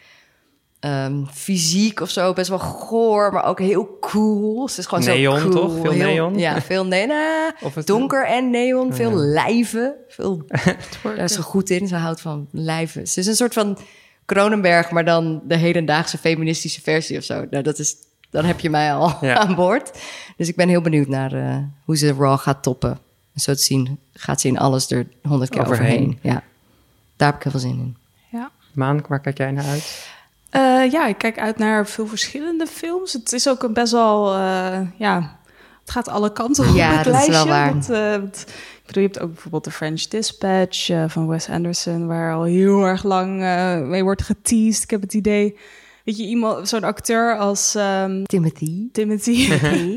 [0.80, 4.66] ehm, fysiek of zo, best wel goor, maar ook heel cool.
[4.66, 5.60] Het is gewoon Neon, zo cool.
[5.68, 5.80] toch?
[5.80, 6.38] Veel Heel- neon?
[6.38, 7.10] Ja, veel neon.
[7.62, 9.16] Of het- Donker en neon, veel Ja.
[9.16, 9.94] lijven.
[10.08, 10.42] Veel,
[11.02, 13.06] daar is ze goed in, ze houdt van lijven.
[13.06, 13.78] Ze is een soort van
[14.24, 17.46] Kronenberg, maar dan de hedendaagse feministische versie of zo.
[17.50, 17.96] Nou, dat is,
[18.32, 19.34] dan heb je mij al Ja.
[19.46, 19.90] aan boord.
[20.36, 22.98] Dus ik ben heel benieuwd naar eh, hoe ze Raw gaat toppen.
[23.34, 25.86] En zo te zien gaat ze in alles er honderd keer Overheen.
[25.88, 26.18] overheen.
[26.22, 26.42] Ja,
[27.16, 27.96] daar heb ik heel veel zin in.
[28.30, 28.50] Ja.
[28.72, 30.06] Maan, waar kijk jij naar uit?
[30.50, 33.12] Eh, ja, ik kijk uit naar veel verschillende films.
[33.12, 35.36] Het is ook een best wel, eh, ja,
[35.80, 37.32] het gaat alle kanten op Ja, het dat is lijstje.
[37.32, 38.14] wel waar.
[38.14, 42.34] Eh, ik bedoel, je hebt ook bijvoorbeeld de French Dispatch eh, van Wes Anderson, waar
[42.34, 44.82] al heel erg lang eh, mee wordt geteased.
[44.82, 45.56] Ik heb het idee,
[46.04, 48.88] weet je, iemand, zo'n acteur als ehm, Timothy.
[48.92, 49.48] Timothy,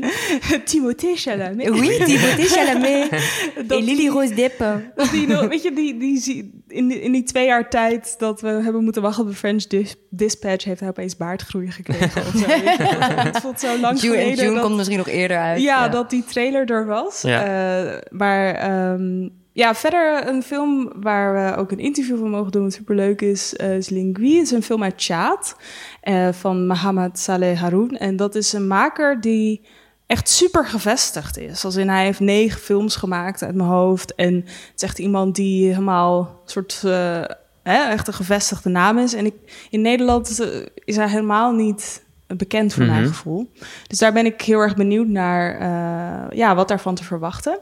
[0.64, 1.68] Timothée Chalamet.
[1.80, 3.08] Oui, Timothée Chalamet.
[3.68, 4.90] En Lily Rose Deppe.
[4.94, 8.14] Dat die, nog- weet je, die, die, zie- in, die, in die twee jaar tijd
[8.18, 12.22] dat we hebben moeten wachten op de French Dis- Dispatch, heeft hij opeens baardgroei gekregen.
[12.22, 12.46] of zo.
[12.48, 14.44] het voelt zo lang June, en geleden.
[14.44, 15.62] June dat, komt misschien nog eerder uit.
[15.62, 17.22] ja, dat die trailer er was.
[17.22, 17.44] Ja.
[17.44, 22.62] Eh, maar ehm, ja, verder een film waar we ook een interview van mogen doen,
[22.62, 24.34] wat superleuk is, eh, is Lingui.
[24.36, 25.56] Het is een film uit Tjaad
[26.00, 27.96] eh, van Mohamed Saleh Haroun.
[27.98, 29.60] En dat is een maker die
[30.06, 31.64] echt super gevestigd is.
[31.64, 34.14] Als in, hij heeft negen films gemaakt uit mijn hoofd.
[34.14, 36.80] En het is echt iemand die helemaal een soort...
[36.84, 37.22] eh,
[37.62, 39.14] hè, echt een gevestigde naam is.
[39.14, 39.34] En ik,
[39.70, 43.08] in Nederland eh, is hij helemaal niet bekend voor mijn Mhm.
[43.12, 43.50] gevoel.
[43.86, 47.58] Dus daar ben ik heel erg benieuwd naar eh, ja, wat daarvan te verwachten.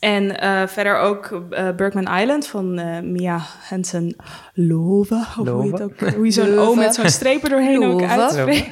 [0.00, 4.16] En eh, verder ook eh, Bergman Island van eh, Mia Hansen
[4.54, 5.24] Love.
[5.34, 5.82] Hoe je, het Love.
[5.82, 8.70] ook, hoe je zo'n O met zo'n strepen doorheen ook uitspreekt.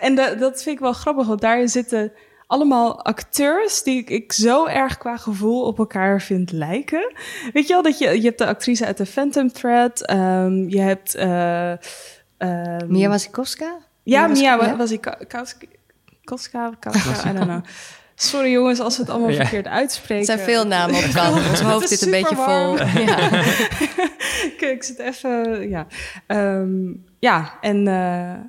[0.00, 2.12] En da- dat vind ik wel grappig, want daarin zitten
[2.46, 7.12] allemaal acteurs die ik, ik zo erg qua gevoel op elkaar vind lijken.
[7.52, 10.80] Weet je wel, dat je, je hebt de actrice uit de Phantom Thread, ehm, je
[10.80, 11.14] hebt...
[11.14, 11.76] ehm,
[12.88, 13.76] Mia Wasikowska?
[14.02, 14.58] ja, Mia ja?
[14.58, 15.66] wa- was ik Koska,
[16.24, 17.60] Koska, Koska, I don't know.
[18.14, 19.36] Sorry jongens als we het allemaal Ja.
[19.36, 20.16] verkeerd uitspreken.
[20.16, 21.34] Het zijn veel namen op kant.
[21.36, 22.76] Ons Het hoofd is zit een beetje vol.
[22.78, 23.16] Ja.
[24.58, 25.86] Kijk, ik zit even, ja.
[26.26, 26.68] Ehm,
[27.18, 28.40] ja, en eh,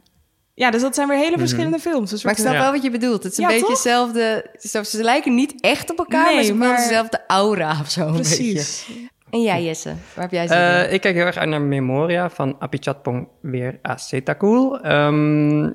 [0.54, 2.10] ja, dus dat zijn weer hele verschillende films.
[2.10, 2.60] Dus Maar ik snap Ja.
[2.60, 3.24] wel wat je bedoelt.
[3.24, 3.74] Het is een Ja, beetje toch?
[3.74, 4.50] hetzelfde.
[4.60, 7.90] Ze, ze lijken niet echt op elkaar, Nee, maar ze hebben maar- dezelfde aura of
[7.90, 8.08] zo.
[8.08, 8.36] Een beetje.
[8.54, 8.90] Precies.
[9.30, 9.90] En jij, Jesse?
[10.14, 10.64] Waar heb jij zin in?
[10.64, 14.80] Eh, ik kijk heel erg uit naar Memoria van Apichatpong weer Acetakul.
[14.82, 15.72] Ehm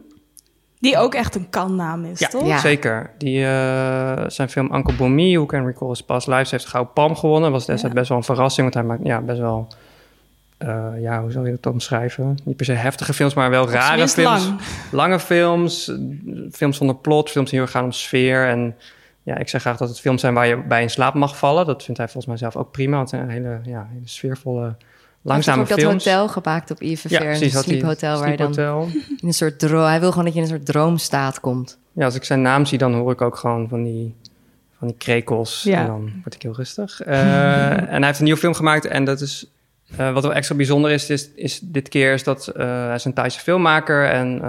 [0.81, 2.47] Die ook echt een kannaam is, Ja, toch?
[2.47, 2.59] Ja.
[2.59, 3.11] zeker.
[3.19, 7.17] Die, eh, zijn film Uncle Bomi, Who Can Recall His Past Lives, heeft Gouden Palm
[7.17, 7.51] gewonnen.
[7.53, 9.67] Was destijds best wel een verrassing, want hij maakt ja, best wel...
[10.59, 12.39] eh, ja, hoe zal je dat omschrijven?
[12.45, 14.47] Niet per se heftige films, maar wel rare films.
[14.47, 14.61] lang.
[14.93, 15.93] Lange films,
[16.53, 18.47] films zonder plot, films die heel erg gaan om sfeer.
[18.49, 18.77] En
[19.23, 21.67] ja, ik zeg graag dat het films zijn waar je bij in slaap mag vallen.
[21.67, 24.75] Dat vindt hij volgens mij zelf ook prima, want het zijn hele, ja, hele sfeervolle,
[25.23, 26.05] langzame Hij heeft films.
[26.05, 27.55] dat hotel gemaakt op Yves ja, precies.
[27.55, 28.55] een sleephotel, waar je dan
[29.21, 29.85] in een soort droom...
[29.85, 31.79] Hij wil gewoon dat je in een soort droomstaat komt.
[31.93, 34.15] Ja, als ik zijn naam zie, dan hoor ik ook gewoon van die,
[34.79, 35.63] van die krekels.
[35.63, 35.81] Ja.
[35.81, 37.01] En dan word ik heel rustig.
[37.03, 39.47] Eh, en hij heeft een nieuwe film gemaakt en dat is...
[39.97, 43.05] eh, wat wel extra bijzonder is, is, is dit keer is dat eh, hij is
[43.05, 44.43] een Thaise filmmaker en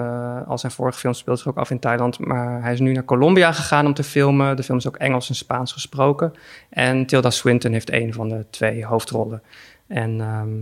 [0.47, 2.19] al zijn vorige films speelt zich ook af in Thailand.
[2.19, 4.55] Maar hij is nu naar Colombia gegaan om te filmen.
[4.55, 6.34] De film is ook Engels en Spaans gesproken.
[6.69, 9.41] En Tilda Swinton heeft een van de twee hoofdrollen.
[9.89, 10.58] En ehm,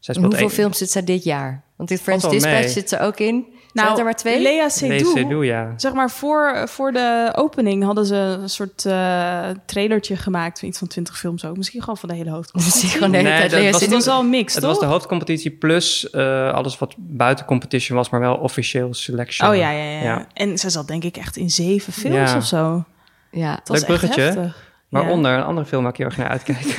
[0.00, 1.62] zij En speelt hoeveel een- films zit zij dit jaar?
[1.76, 2.68] Want dit French Dispatch mee.
[2.68, 3.46] zit ze ook in.
[3.72, 4.42] Zijn het er maar twee?
[4.42, 5.72] Lea Seydoux, ja.
[5.76, 10.78] Zeg maar, voor, voor de opening hadden ze een soort eh, trailertje gemaakt van iets
[10.78, 11.56] van 20 films ook.
[11.56, 12.82] Misschien gewoon van de hele hoofdcompetitie.
[12.82, 14.62] Misschien gewoon de hele Nee, tijd dat Lea was- Het was al een mix, Het
[14.62, 14.72] toch?
[14.72, 19.48] was de hoofdcompetitie plus eh, alles wat buiten competition was, maar wel officieel selection.
[19.50, 20.26] Oh ja, ja, ja, Ja.
[20.34, 22.36] En ze zat denk ik echt in zeven films Ja.
[22.36, 22.84] of zo.
[23.30, 23.54] Ja.
[23.54, 24.22] Het was Leuk bruggetje.
[24.22, 24.66] echt heftig.
[24.88, 26.64] Waaronder een andere film waar ik heel erg naar uitkijk.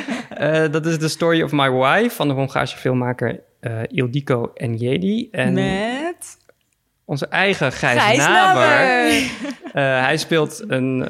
[0.40, 5.28] Eh, dat is The Story of My Wife van de Hongaarse filmmaker eh Ildiko Enjedi.
[5.30, 6.38] En Met...
[7.04, 9.08] onze eigen Gijs, Gijs Naber.
[9.70, 11.06] Eh, hij speelt een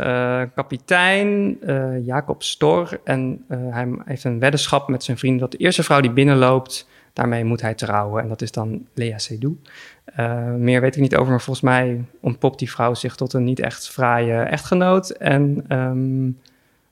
[0.55, 1.59] kapitein,
[2.05, 3.01] Jacob Stor.
[3.05, 7.45] En hij heeft een weddenschap met zijn vriend dat de eerste vrouw die binnenloopt, daarmee
[7.45, 8.23] moet hij trouwen.
[8.23, 9.71] En dat is dan Lea Seydoux.
[10.05, 13.45] Eh, meer weet ik niet over, maar volgens mij ontpopt die vrouw zich tot een
[13.45, 15.11] niet echt fraaie echtgenoot.
[15.11, 16.31] En ehm,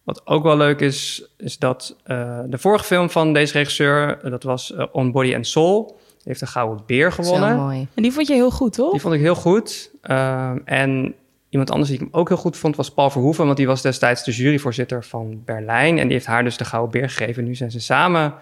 [0.09, 4.31] wat ook wel leuk is, is dat eh, de vorige film van deze regisseur, eh,
[4.31, 7.57] dat was eh, On Body and Soul, die heeft een gouden beer gewonnen.
[7.57, 7.87] Zo mooi.
[7.94, 8.90] En die vond je heel goed, toch?
[8.90, 9.90] Die vond ik heel goed.
[10.03, 11.14] Ehm, en
[11.49, 13.83] iemand anders die ik hem ook heel goed vond was Paul Verhoeven, want die was
[13.83, 15.99] destijds de juryvoorzitter van Berlijn.
[15.99, 17.44] En die heeft haar dus de Gouden Beer gegeven.
[17.44, 18.35] Nu zijn ze samen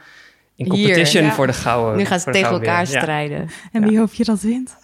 [0.55, 1.33] in Hier, competition ja.
[1.33, 2.92] voor de Gouden Nu gaan ze de tegen elkaar Beer.
[2.92, 3.00] Ja.
[3.00, 3.48] strijden.
[3.72, 4.76] En wie hoop je dat wint?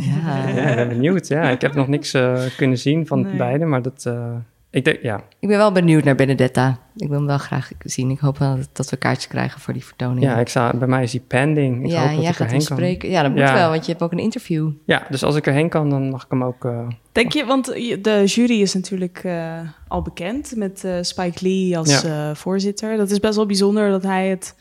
[0.00, 0.48] Ja.
[0.54, 1.28] Ja, ik ben benieuwd.
[1.28, 2.16] Ja, ik heb nog niks
[2.56, 3.36] kunnen zien van Nee.
[3.36, 4.04] beide, maar dat...
[4.06, 4.34] eh,
[4.70, 5.20] ik denk, ja.
[5.40, 6.78] Ik ben wel benieuwd naar Benedetta.
[6.96, 8.10] Ik wil hem wel graag zien.
[8.10, 10.22] Ik hoop wel dat, dat we kaartjes krijgen voor die vertoning.
[10.24, 11.84] ja, ik zou, bij mij is die pending.
[11.84, 13.08] Ik ja hoop en dat jij ik gaat hem spreken.
[13.10, 13.54] Ja, dat moet Ja.
[13.54, 14.70] wel, want je hebt ook een interview.
[14.86, 16.64] Ja, dus als ik erheen kan, dan mag ik hem ook...
[16.64, 21.38] eh, Denk je, want je- de jury is natuurlijk eh, al bekend met eh, Spike
[21.44, 22.28] Lee als Ja.
[22.30, 22.96] eh, voorzitter.
[22.96, 24.54] Dat is best wel bijzonder dat hij het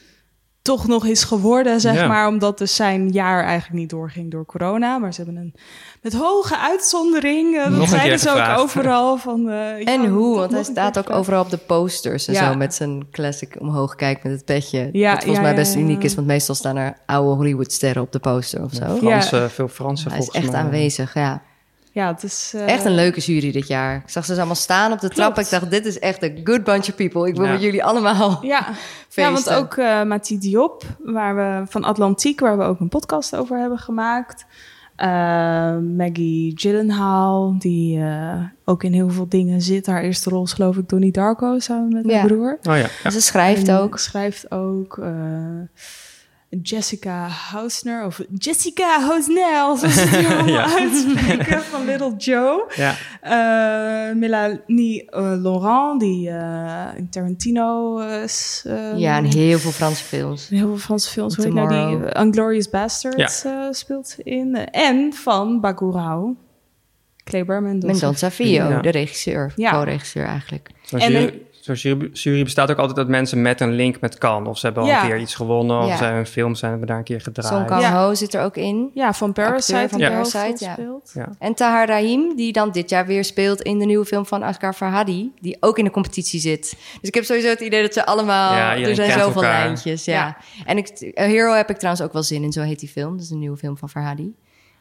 [0.70, 2.08] toch nog is geworden, zeg Ja.
[2.08, 2.28] maar.
[2.28, 4.98] Omdat dus zijn jaar eigenlijk niet doorging door corona.
[4.98, 5.54] Maar ze hebben een
[6.02, 7.58] met hoge uitzondering.
[7.58, 9.18] eh, dat een zeiden ze ook overal.
[9.18, 11.20] Van, eh, ja, En hoe, want hij staat ook gevraagd.
[11.20, 12.52] overal op de posters en Ja.
[12.52, 14.90] zo met zijn classic omhoog kijkt met het petje.
[14.92, 15.80] Ja, wat volgens ja, mij best ja.
[15.80, 18.96] uniek is, want meestal staan er oude Hollywoodsterren op de poster of zo.
[18.98, 20.62] Franse, veel Franse Hij is volgens echt mij.
[20.64, 21.42] aanwezig, ja.
[21.92, 22.52] Ja, het is...
[22.56, 23.96] eh, Echt een leuke jury dit jaar.
[23.96, 25.40] Ik zag ze allemaal staan op de trap.
[25.40, 27.28] Ik dacht, dit is echt een good bunch of people.
[27.28, 27.52] Ik wil Ja.
[27.52, 28.68] met jullie allemaal Ja,
[29.10, 29.58] ja want feesten.
[29.58, 33.78] ook eh Mati Diop, waar we, van Atlantiek, waar we ook een podcast over hebben
[33.80, 34.46] gemaakt.
[34.96, 35.08] Eh,
[35.78, 39.86] Maggie Gyllenhaal, die eh, ook in heel veel dingen zit.
[39.86, 42.18] Haar eerste rol is geloof ik Donnie Darko samen met Ja.
[42.18, 42.58] haar broer.
[42.64, 43.10] Oh ja, ja.
[43.10, 43.98] Ze schrijft En ook.
[44.00, 45.00] Schrijft ook.
[46.62, 50.78] Jessica Hausner, of Jessica Hausnel, zoals ze het allemaal Ja.
[50.80, 52.72] uitspreken, van Little Joe.
[52.76, 52.96] ja.
[53.22, 58.64] Eh, Melanie eh, Laurent, die eh, in Tarantino is.
[58.96, 60.48] Ja, en heel veel Franse films.
[60.50, 61.36] Heel veel Franse films.
[61.36, 62.20] Hoe heet nou die?
[62.20, 64.56] Unglorious Bastards eh, speelt in.
[64.72, 66.36] En van Bacurau.
[67.24, 67.62] Kleber.
[67.62, 68.82] Mendoza Vio, Ja.
[68.82, 69.54] de regisseur.
[69.56, 69.72] Ja.
[69.72, 70.70] Co-regisseur eigenlijk.
[70.98, 71.32] En
[71.76, 74.50] zo'n jury, jury bestaat ook altijd uit mensen met een link met Cannes.
[74.50, 75.02] Of ze hebben al Ja.
[75.04, 75.96] een keer iets gewonnen, of Ja.
[75.98, 77.54] ze hebben een film zijn hebben daar een keer gedraaid.
[77.54, 78.06] Song Kang Ja.
[78.06, 78.92] Ho zit er ook in.
[78.94, 79.78] Ja, van Parasite.
[79.78, 80.66] Acteur van Parasite,
[81.14, 81.30] ja.
[81.40, 84.74] En Tahar Rahim, die dan dit jaar weer speelt in de nieuwe film van Asghar
[84.74, 86.70] Farhadi, die ook in de competitie zit.
[86.70, 88.54] Dus ik heb sowieso het idee dat ze allemaal...
[88.78, 89.66] Er zijn zoveel elkaar.
[89.66, 90.14] lijntjes, ja.
[90.14, 90.38] Ja.
[90.66, 93.12] En ik, A Hero heb ik trouwens ook wel zin in, zo heet die film.
[93.12, 94.36] Dat is een nieuwe film van Farhadi.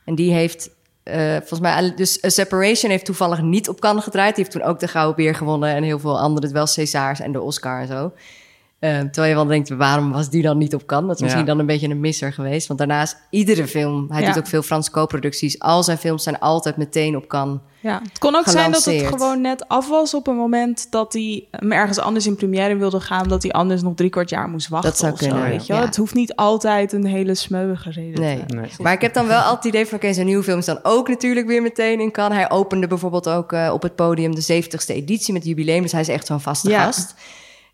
[0.05, 0.70] En die heeft...
[1.09, 4.35] eh, volgens mij, dus A Separation heeft toevallig niet op Cannes gedraaid.
[4.35, 7.33] Die heeft toen ook de Gouden Beer gewonnen en heel veel andere, wel Césars en
[7.33, 8.12] de Oscar en zo.
[8.79, 11.07] Eh, terwijl je wel denkt, waarom was die dan niet op Cannes?
[11.09, 11.51] Dat is misschien Ja.
[11.51, 12.67] dan een beetje een misser geweest.
[12.67, 14.07] Want daarnaast, iedere film...
[14.11, 14.27] Hij Ja.
[14.27, 15.59] doet ook veel Franse co-producties.
[15.59, 17.59] Al zijn films zijn altijd meteen op Cannes.
[17.81, 21.12] Ja, het kon ook zijn dat het gewoon net af was op een moment dat
[21.12, 24.49] hij hem ergens anders in première wilde gaan, dat hij anders nog drie kwart jaar
[24.49, 24.91] moest wachten.
[24.91, 25.81] Dat zou zo, kunnen, weet je wel.
[25.83, 25.87] ja.
[25.88, 28.45] Het hoeft niet altijd een hele smeuïge reden Nee.
[28.47, 28.71] te Nee.
[28.79, 29.99] Maar ik heb dan wel altijd het idee van...
[29.99, 32.38] oké, zijn nieuwe film is dan ook natuurlijk weer meteen in Cannes.
[32.38, 35.83] Hij opende bijvoorbeeld ook eh, op het podium de 70ste editie met het jubileum.
[35.83, 36.85] Dus hij is echt zo'n vaste Ja.
[36.85, 37.14] gast.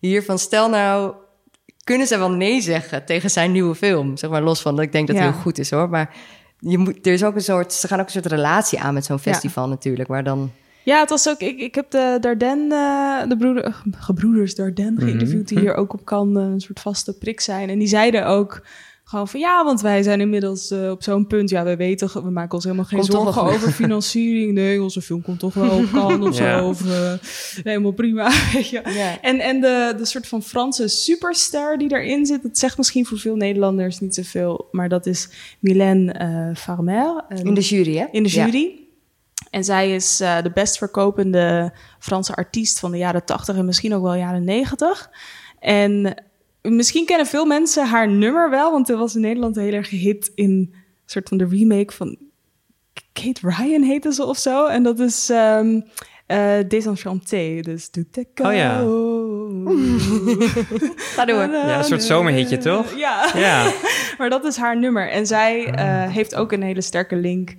[0.06, 1.14] Hier van, stel nou...
[1.84, 4.16] kunnen ze wel nee zeggen tegen zijn nieuwe film?
[4.16, 5.32] Zeg maar los van dat ik denk dat het Ja.
[5.32, 5.88] heel goed is hoor.
[5.88, 6.14] Maar
[6.58, 7.72] je moet, er is ook een soort...
[7.72, 10.08] ze gaan ook een soort relatie aan met zo'n festival natuurlijk.
[10.08, 10.50] Waar dan...
[10.82, 11.38] Ja, het was ook.
[11.38, 15.92] Ik, ik heb de Dardenne, eh, de broeder, eh, gebroeders Dardenne geïnterviewd, die hier ook
[15.92, 17.68] op kan een soort vaste prik zijn.
[17.68, 18.62] En die zeiden ook
[19.14, 21.50] gewoon van ja, want wij zijn inmiddels eh, op zo'n punt.
[21.50, 24.52] Ja, we weten, we maken ons helemaal geen Komt zorgen over financiering.
[24.52, 26.58] Nee, onze film komt toch wel op kan of Ja.
[26.58, 26.68] zo.
[26.68, 27.12] Of eh,
[27.64, 28.30] helemaal prima.
[28.52, 28.80] weet je.
[28.84, 29.20] Ja.
[29.20, 33.18] En, en de, de soort van Franse superster die daarin zit, dat zegt misschien voor
[33.18, 35.28] veel Nederlanders niet zoveel, maar dat is
[35.60, 37.24] Mylène eh Farmer.
[37.28, 38.04] En- In de jury, hè?
[38.10, 38.44] in de Ja.
[38.44, 38.78] jury.
[39.50, 44.02] En zij is de best verkopende Franse artiest van de jaren 80 en misschien ook
[44.02, 45.10] wel jaren 90.
[45.58, 46.14] En
[46.72, 50.32] misschien kennen veel mensen haar nummer wel, want er was in Nederland heel erg hit
[50.34, 50.74] in een
[51.06, 52.18] soort van de remake van
[53.12, 54.66] Kate Ryan heette ze of zo.
[54.66, 55.84] En dat is um,
[56.28, 58.78] uh, Désenchanté, dus doe te Oh ja.
[61.14, 61.50] Ga door.
[61.50, 62.96] Ja, een soort zomerhitje, toch?
[62.96, 63.30] Ja.
[63.34, 63.72] Ja.
[64.18, 65.10] maar dat is haar nummer.
[65.10, 67.54] En zij uh, heeft ook een hele sterke link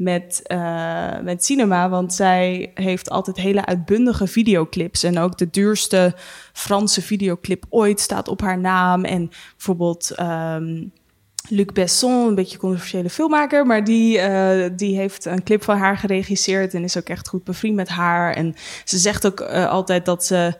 [0.00, 1.88] met, uh, met cinema.
[1.88, 5.02] Want zij heeft altijd hele uitbundige videoclips.
[5.02, 6.14] En ook de duurste
[6.52, 9.04] Franse videoclip ooit staat op haar naam.
[9.04, 10.20] En bijvoorbeeld.
[10.20, 10.92] Um,
[11.48, 15.96] Luc Besson, een beetje controversiële filmmaker, maar die, uh, die heeft een clip van haar
[15.96, 18.34] geregisseerd en is ook echt goed bevriend met haar.
[18.34, 20.54] En ze zegt ook uh, altijd dat ze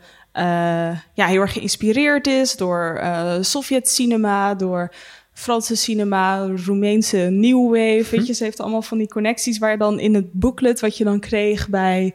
[1.15, 3.03] ja, heel erg geïnspireerd is door
[3.41, 4.93] Sovjet-cinema, door
[5.33, 8.17] Franse cinema, Roemeense New Wave.
[8.17, 10.97] Weet je, ze heeft allemaal van die connecties waar je dan in het booklet wat
[10.97, 12.15] je dan kreeg bij,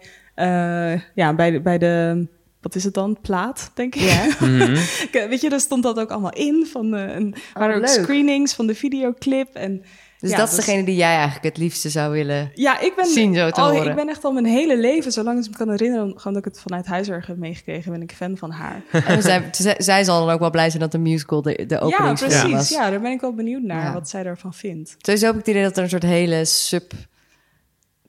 [1.15, 2.27] ja, bij, de, bij de
[2.65, 3.17] wat is het dan?
[3.21, 4.01] Plaat, denk ik.
[4.01, 4.27] Ja.
[4.39, 4.77] Mhm.
[5.11, 6.67] Weet je, daar stond dat ook allemaal in.
[6.71, 8.03] Van, uh, en waren ook leuk.
[8.03, 9.53] screenings van de videoclip.
[9.53, 9.83] En,
[10.25, 13.05] Dus ja, dat is degene die jij eigenlijk het liefste zou willen ja, ik ben,
[13.05, 13.89] zien, zo te al, horen.
[13.89, 16.53] Ik ben echt al mijn hele leven, zolang ik me kan herinneren, gewoon dat ik
[16.53, 18.81] het vanuit huiswerk heb meegekregen, ben ik fan van haar.
[19.07, 21.75] En zij, zij, zij zal dan ook wel blij zijn dat de musical de, de
[21.75, 22.51] ja, openingsfilm precies.
[22.51, 22.69] was.
[22.69, 23.93] Ja, daar ben ik wel benieuwd naar, Ja.
[23.93, 24.95] wat zij daarvan vindt.
[24.97, 26.93] Sowieso heb ik het idee dat er een soort hele sub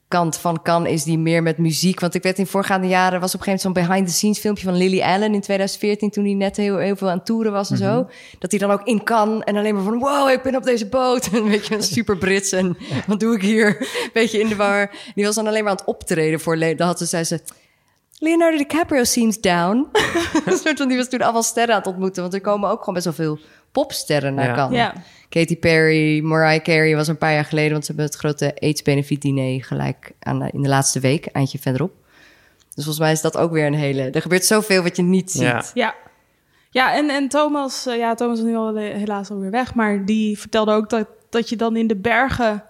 [0.07, 1.99] kant van kan is die meer met muziek.
[1.99, 4.39] Want ik weet in voorgaande jaren was op een gegeven moment zo'n behind the scenes
[4.39, 7.71] filmpje van Lily Allen in 2014 toen hij net heel, heel veel aan toeren was
[7.71, 8.07] en zo.
[8.39, 10.87] Dat hij dan ook in kan en alleen maar van wow, ik ben op deze
[10.87, 11.29] boot.
[11.33, 13.87] En weet je, super Brits en wat doe ik hier?
[14.13, 14.91] Beetje in de war.
[15.15, 17.41] Die was dan alleen maar aan het optreden voor had ze, zei ze
[18.19, 19.87] Leonardo DiCaprio seems down.
[20.45, 22.79] een soort van die was toen allemaal sterren aan het ontmoeten, want er komen ook
[22.79, 23.39] gewoon best wel veel
[23.71, 24.69] popsterren naar Ja.
[24.71, 24.93] Ja.
[25.29, 29.21] Katy Perry, Mariah Carey was een paar jaar geleden, want ze hebben het grote AIDS-benefiet
[29.21, 31.91] diner gelijk aan de- in de laatste week, eindje verderop.
[32.75, 34.01] Dus volgens mij is dat ook weer een hele.
[34.09, 35.41] Er gebeurt zoveel wat je niet ziet.
[35.41, 35.63] Ja.
[35.73, 35.95] Ja.
[36.69, 40.05] Ja, en, en Thomas, eh, ja, Thomas is nu al eh, helaas alweer weg, maar
[40.05, 42.63] die vertelde ook dat, dat je dan in de bergen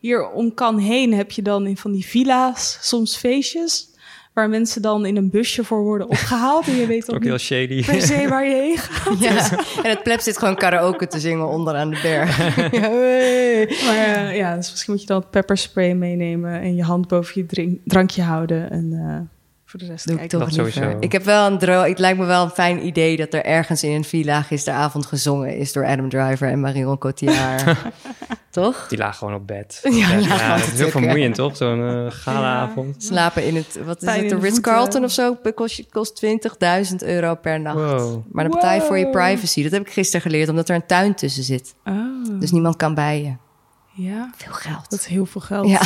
[0.00, 3.90] hier om kan heen heb je dan in van die villa's soms feestjes
[4.32, 7.38] waar mensen dan in een busje voor worden opgehaald en je weet ook Ook heel
[7.38, 7.84] shady.
[7.84, 9.18] per se waar je heen gaat.
[9.20, 9.50] Ja.
[9.82, 12.36] En het pleb zit gewoon karaoke te zingen onder aan de berg.
[12.72, 13.66] Ja, hey.
[13.84, 17.46] Maar eh, ja, dus misschien moet je dan pepperspray meenemen en je hand boven je
[17.46, 19.31] drink, drankje houden en eh,
[19.72, 20.96] voor de rest Doe ik toch sowieso.
[21.00, 21.82] Ik heb wel een droom.
[21.84, 25.56] Het lijkt me wel een fijn idee dat er ergens in een villa gisteravond gezongen
[25.56, 27.64] is door Adam Driver en Marion Cotillard.
[28.50, 28.86] toch?
[28.88, 29.80] Die laag gewoon op bed.
[29.92, 31.56] Ja, lagen dat gewoon is heel vermoeiend, toch?
[31.56, 33.02] Zo'n eh galaavond.
[33.04, 37.60] Slapen in het, wat is het, de Ritz-Carlton of zo, kost, kost 20.000 euro per
[37.60, 37.76] nacht.
[37.76, 38.22] Wow.
[38.32, 39.62] Maar dan betaal je voor je privacy.
[39.62, 41.74] Dat heb ik gisteren geleerd, omdat er een tuin tussen zit.
[41.84, 43.34] Oh, Dus niemand kan bij je.
[44.02, 44.90] ja, Veel geld.
[44.90, 45.68] dat is heel veel geld.
[45.68, 45.80] Ja,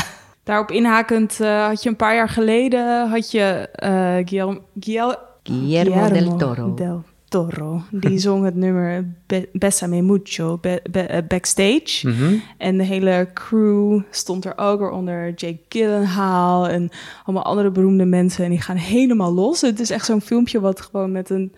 [0.46, 6.08] Daarop inhakend eh, had je een paar jaar geleden had je eh Guillermo, Guillermo, Guillermo
[6.08, 6.74] del Toro.
[6.74, 7.82] del Toro.
[7.90, 12.08] Die zong het nummer Be Bésame Mucho be- be- eh, backstage.
[12.08, 12.34] Mhm.
[12.58, 16.90] En de hele crew stond er ook, waaronder Jake Gyllenhaal en
[17.24, 18.44] allemaal andere beroemde mensen.
[18.44, 19.60] En die gaan helemaal los.
[19.60, 21.54] Het is echt zo'n filmpje wat gewoon met een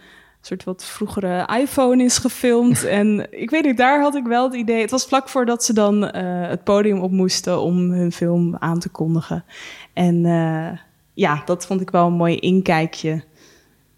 [0.48, 2.84] soort wat vroegere iPhone is gefilmd.
[3.00, 4.80] en ik weet niet, daar had ik wel het idee.
[4.80, 8.78] Het was vlak voordat ze dan eh, het podium op moesten om hun film aan
[8.78, 9.44] te kondigen.
[9.92, 10.78] En eh,
[11.14, 13.24] ja, dat vond ik wel een mooi inkijkje.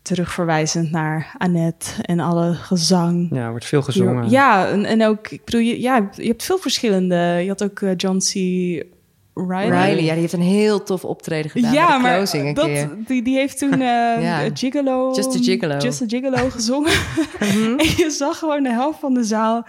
[0.03, 3.29] Terugverwijzend naar Annette en alle gezang.
[3.31, 4.31] Ja, er wordt veel gezongen.
[4.31, 7.17] Ja, en, en ook, ik bedoel, je, ja, je hebt veel verschillende.
[7.17, 8.35] Je had ook eh, John C.
[9.35, 9.87] Riley.
[9.87, 12.55] Riley, ja, die heeft een heel tof optreden gedaan ja, bij de maar closing een
[12.55, 12.90] dat, keer.
[13.07, 13.79] Die, die heeft toen
[14.21, 14.40] Ja.
[14.55, 15.12] Gigolo...
[15.14, 15.77] Just a Gigolo.
[15.77, 16.93] Just a Gigolo gezongen.
[17.40, 17.79] Mhm.
[17.79, 19.66] en je zag gewoon de helft van de zaal...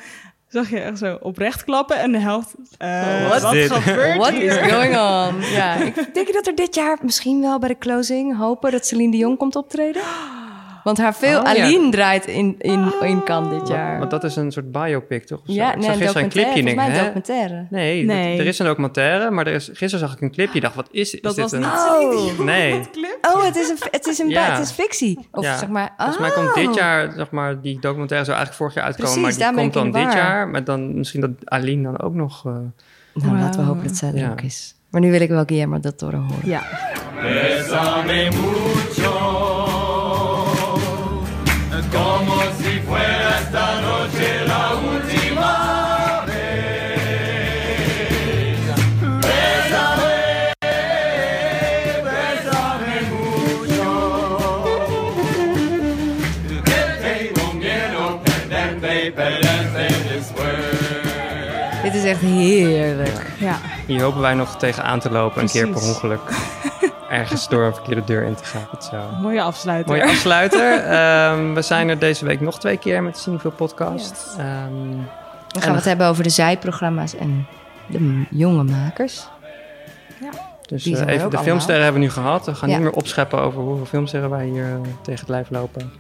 [0.48, 2.54] zag je echt zo oprecht klappen en de helft...
[2.78, 5.42] eh, wat is wat gebeurt What is going on?
[5.52, 9.12] Ja, ik denk dat er dit jaar misschien wel bij de closing hopen dat Celine
[9.12, 10.02] Dion komt optreden.
[10.84, 11.64] Want haar veel Oh, ja.
[11.64, 14.00] Aline draait in, in, in Cannes dit jaar.
[14.00, 15.40] Want dat is een soort biopic, toch?
[15.40, 16.54] Of ja, ik nee, zag een gisteren een documentaire.
[16.54, 17.68] clipje ik, mij documentaire.
[17.70, 18.32] Nee, Nee.
[18.32, 20.56] dat- er is een documentaire, maar er is, gisteren zag ik een clipje.
[20.56, 21.60] Ik dacht, wat is, is Dat dit was een...
[21.60, 22.46] niet Oh.
[22.46, 22.80] Nee.
[23.22, 24.52] Oh, het is een, het is een Ja.
[24.52, 25.28] het is fictie.
[25.32, 25.58] Of Ja.
[25.58, 25.94] zeg maar.
[25.98, 26.36] Volgens mij oh.
[26.36, 29.58] komt dit jaar, zeg maar, die documentaire zou eigenlijk vorig jaar uitkomen, Precies, maar die
[29.58, 30.48] ik komt dan dit jaar.
[30.48, 32.46] Maar dan misschien dat Aline dan ook nog...
[32.46, 32.52] eh,
[33.14, 34.32] Nou, laten we hopen dat zij er Ja.
[34.32, 34.76] ook is.
[34.90, 36.50] Maar nu wil ik wel Guillermo del Toro horen.
[36.50, 36.62] Ja.
[62.12, 63.32] Echt heerlijk.
[63.40, 63.58] ja.
[63.88, 65.94] Hier hopen wij nog tegenaan te lopen, een keer per Precies.
[65.94, 66.20] ongeluk.
[67.10, 68.68] Ergens door een verkeerde deur in te gaan.
[68.80, 69.22] Zou...
[69.22, 69.92] Mooie afsluiter.
[69.92, 70.74] Mooie afsluiter.
[70.84, 74.10] Ehm, we zijn er deze week nog twee keer met de Cineville podcast.
[74.10, 74.36] Yes.
[74.38, 74.72] Ehm,
[75.48, 77.48] We gaan het hebben over de zijprogramma's en
[77.88, 79.28] de jonge makers.
[80.68, 81.44] dus Die eh, even de allemaal.
[81.44, 82.46] filmsterren hebben we nu gehad.
[82.46, 82.76] We gaan Ja.
[82.76, 85.92] niet meer opscheppen over hoeveel filmsterren wij hier eh, tegen het lijf lopen.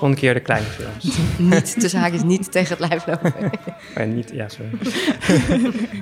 [0.00, 1.18] Volgende keer de kleine films.
[1.38, 3.50] niet, tussen haakjes niet tegen het lijf lopen.
[3.94, 4.70] Maar niet, ja, sorry.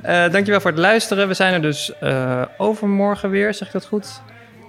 [0.03, 1.29] Eh dankjewel voor het luisteren.
[1.29, 4.21] We zijn er dus eh, overmorgen weer, zeg ik dat goed?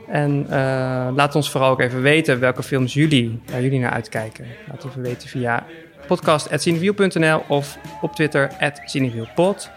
[0.07, 4.45] En eh, laat ons vooral ook even weten welke films jullie, waar jullie naar uitkijken.
[4.69, 5.65] Laat even weten via
[6.07, 8.51] podcast.cineview.nl of op Twitter,
[8.85, 9.69] @cineviewpod.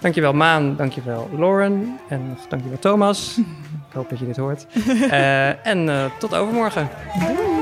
[0.00, 3.38] Dankjewel Maan, dankjewel Lauren en nog dankjewel Thomas.
[3.88, 4.66] Ik hoop dat je dit hoort.
[5.10, 6.88] Eh, en eh, tot overmorgen.
[7.18, 7.59] Doei.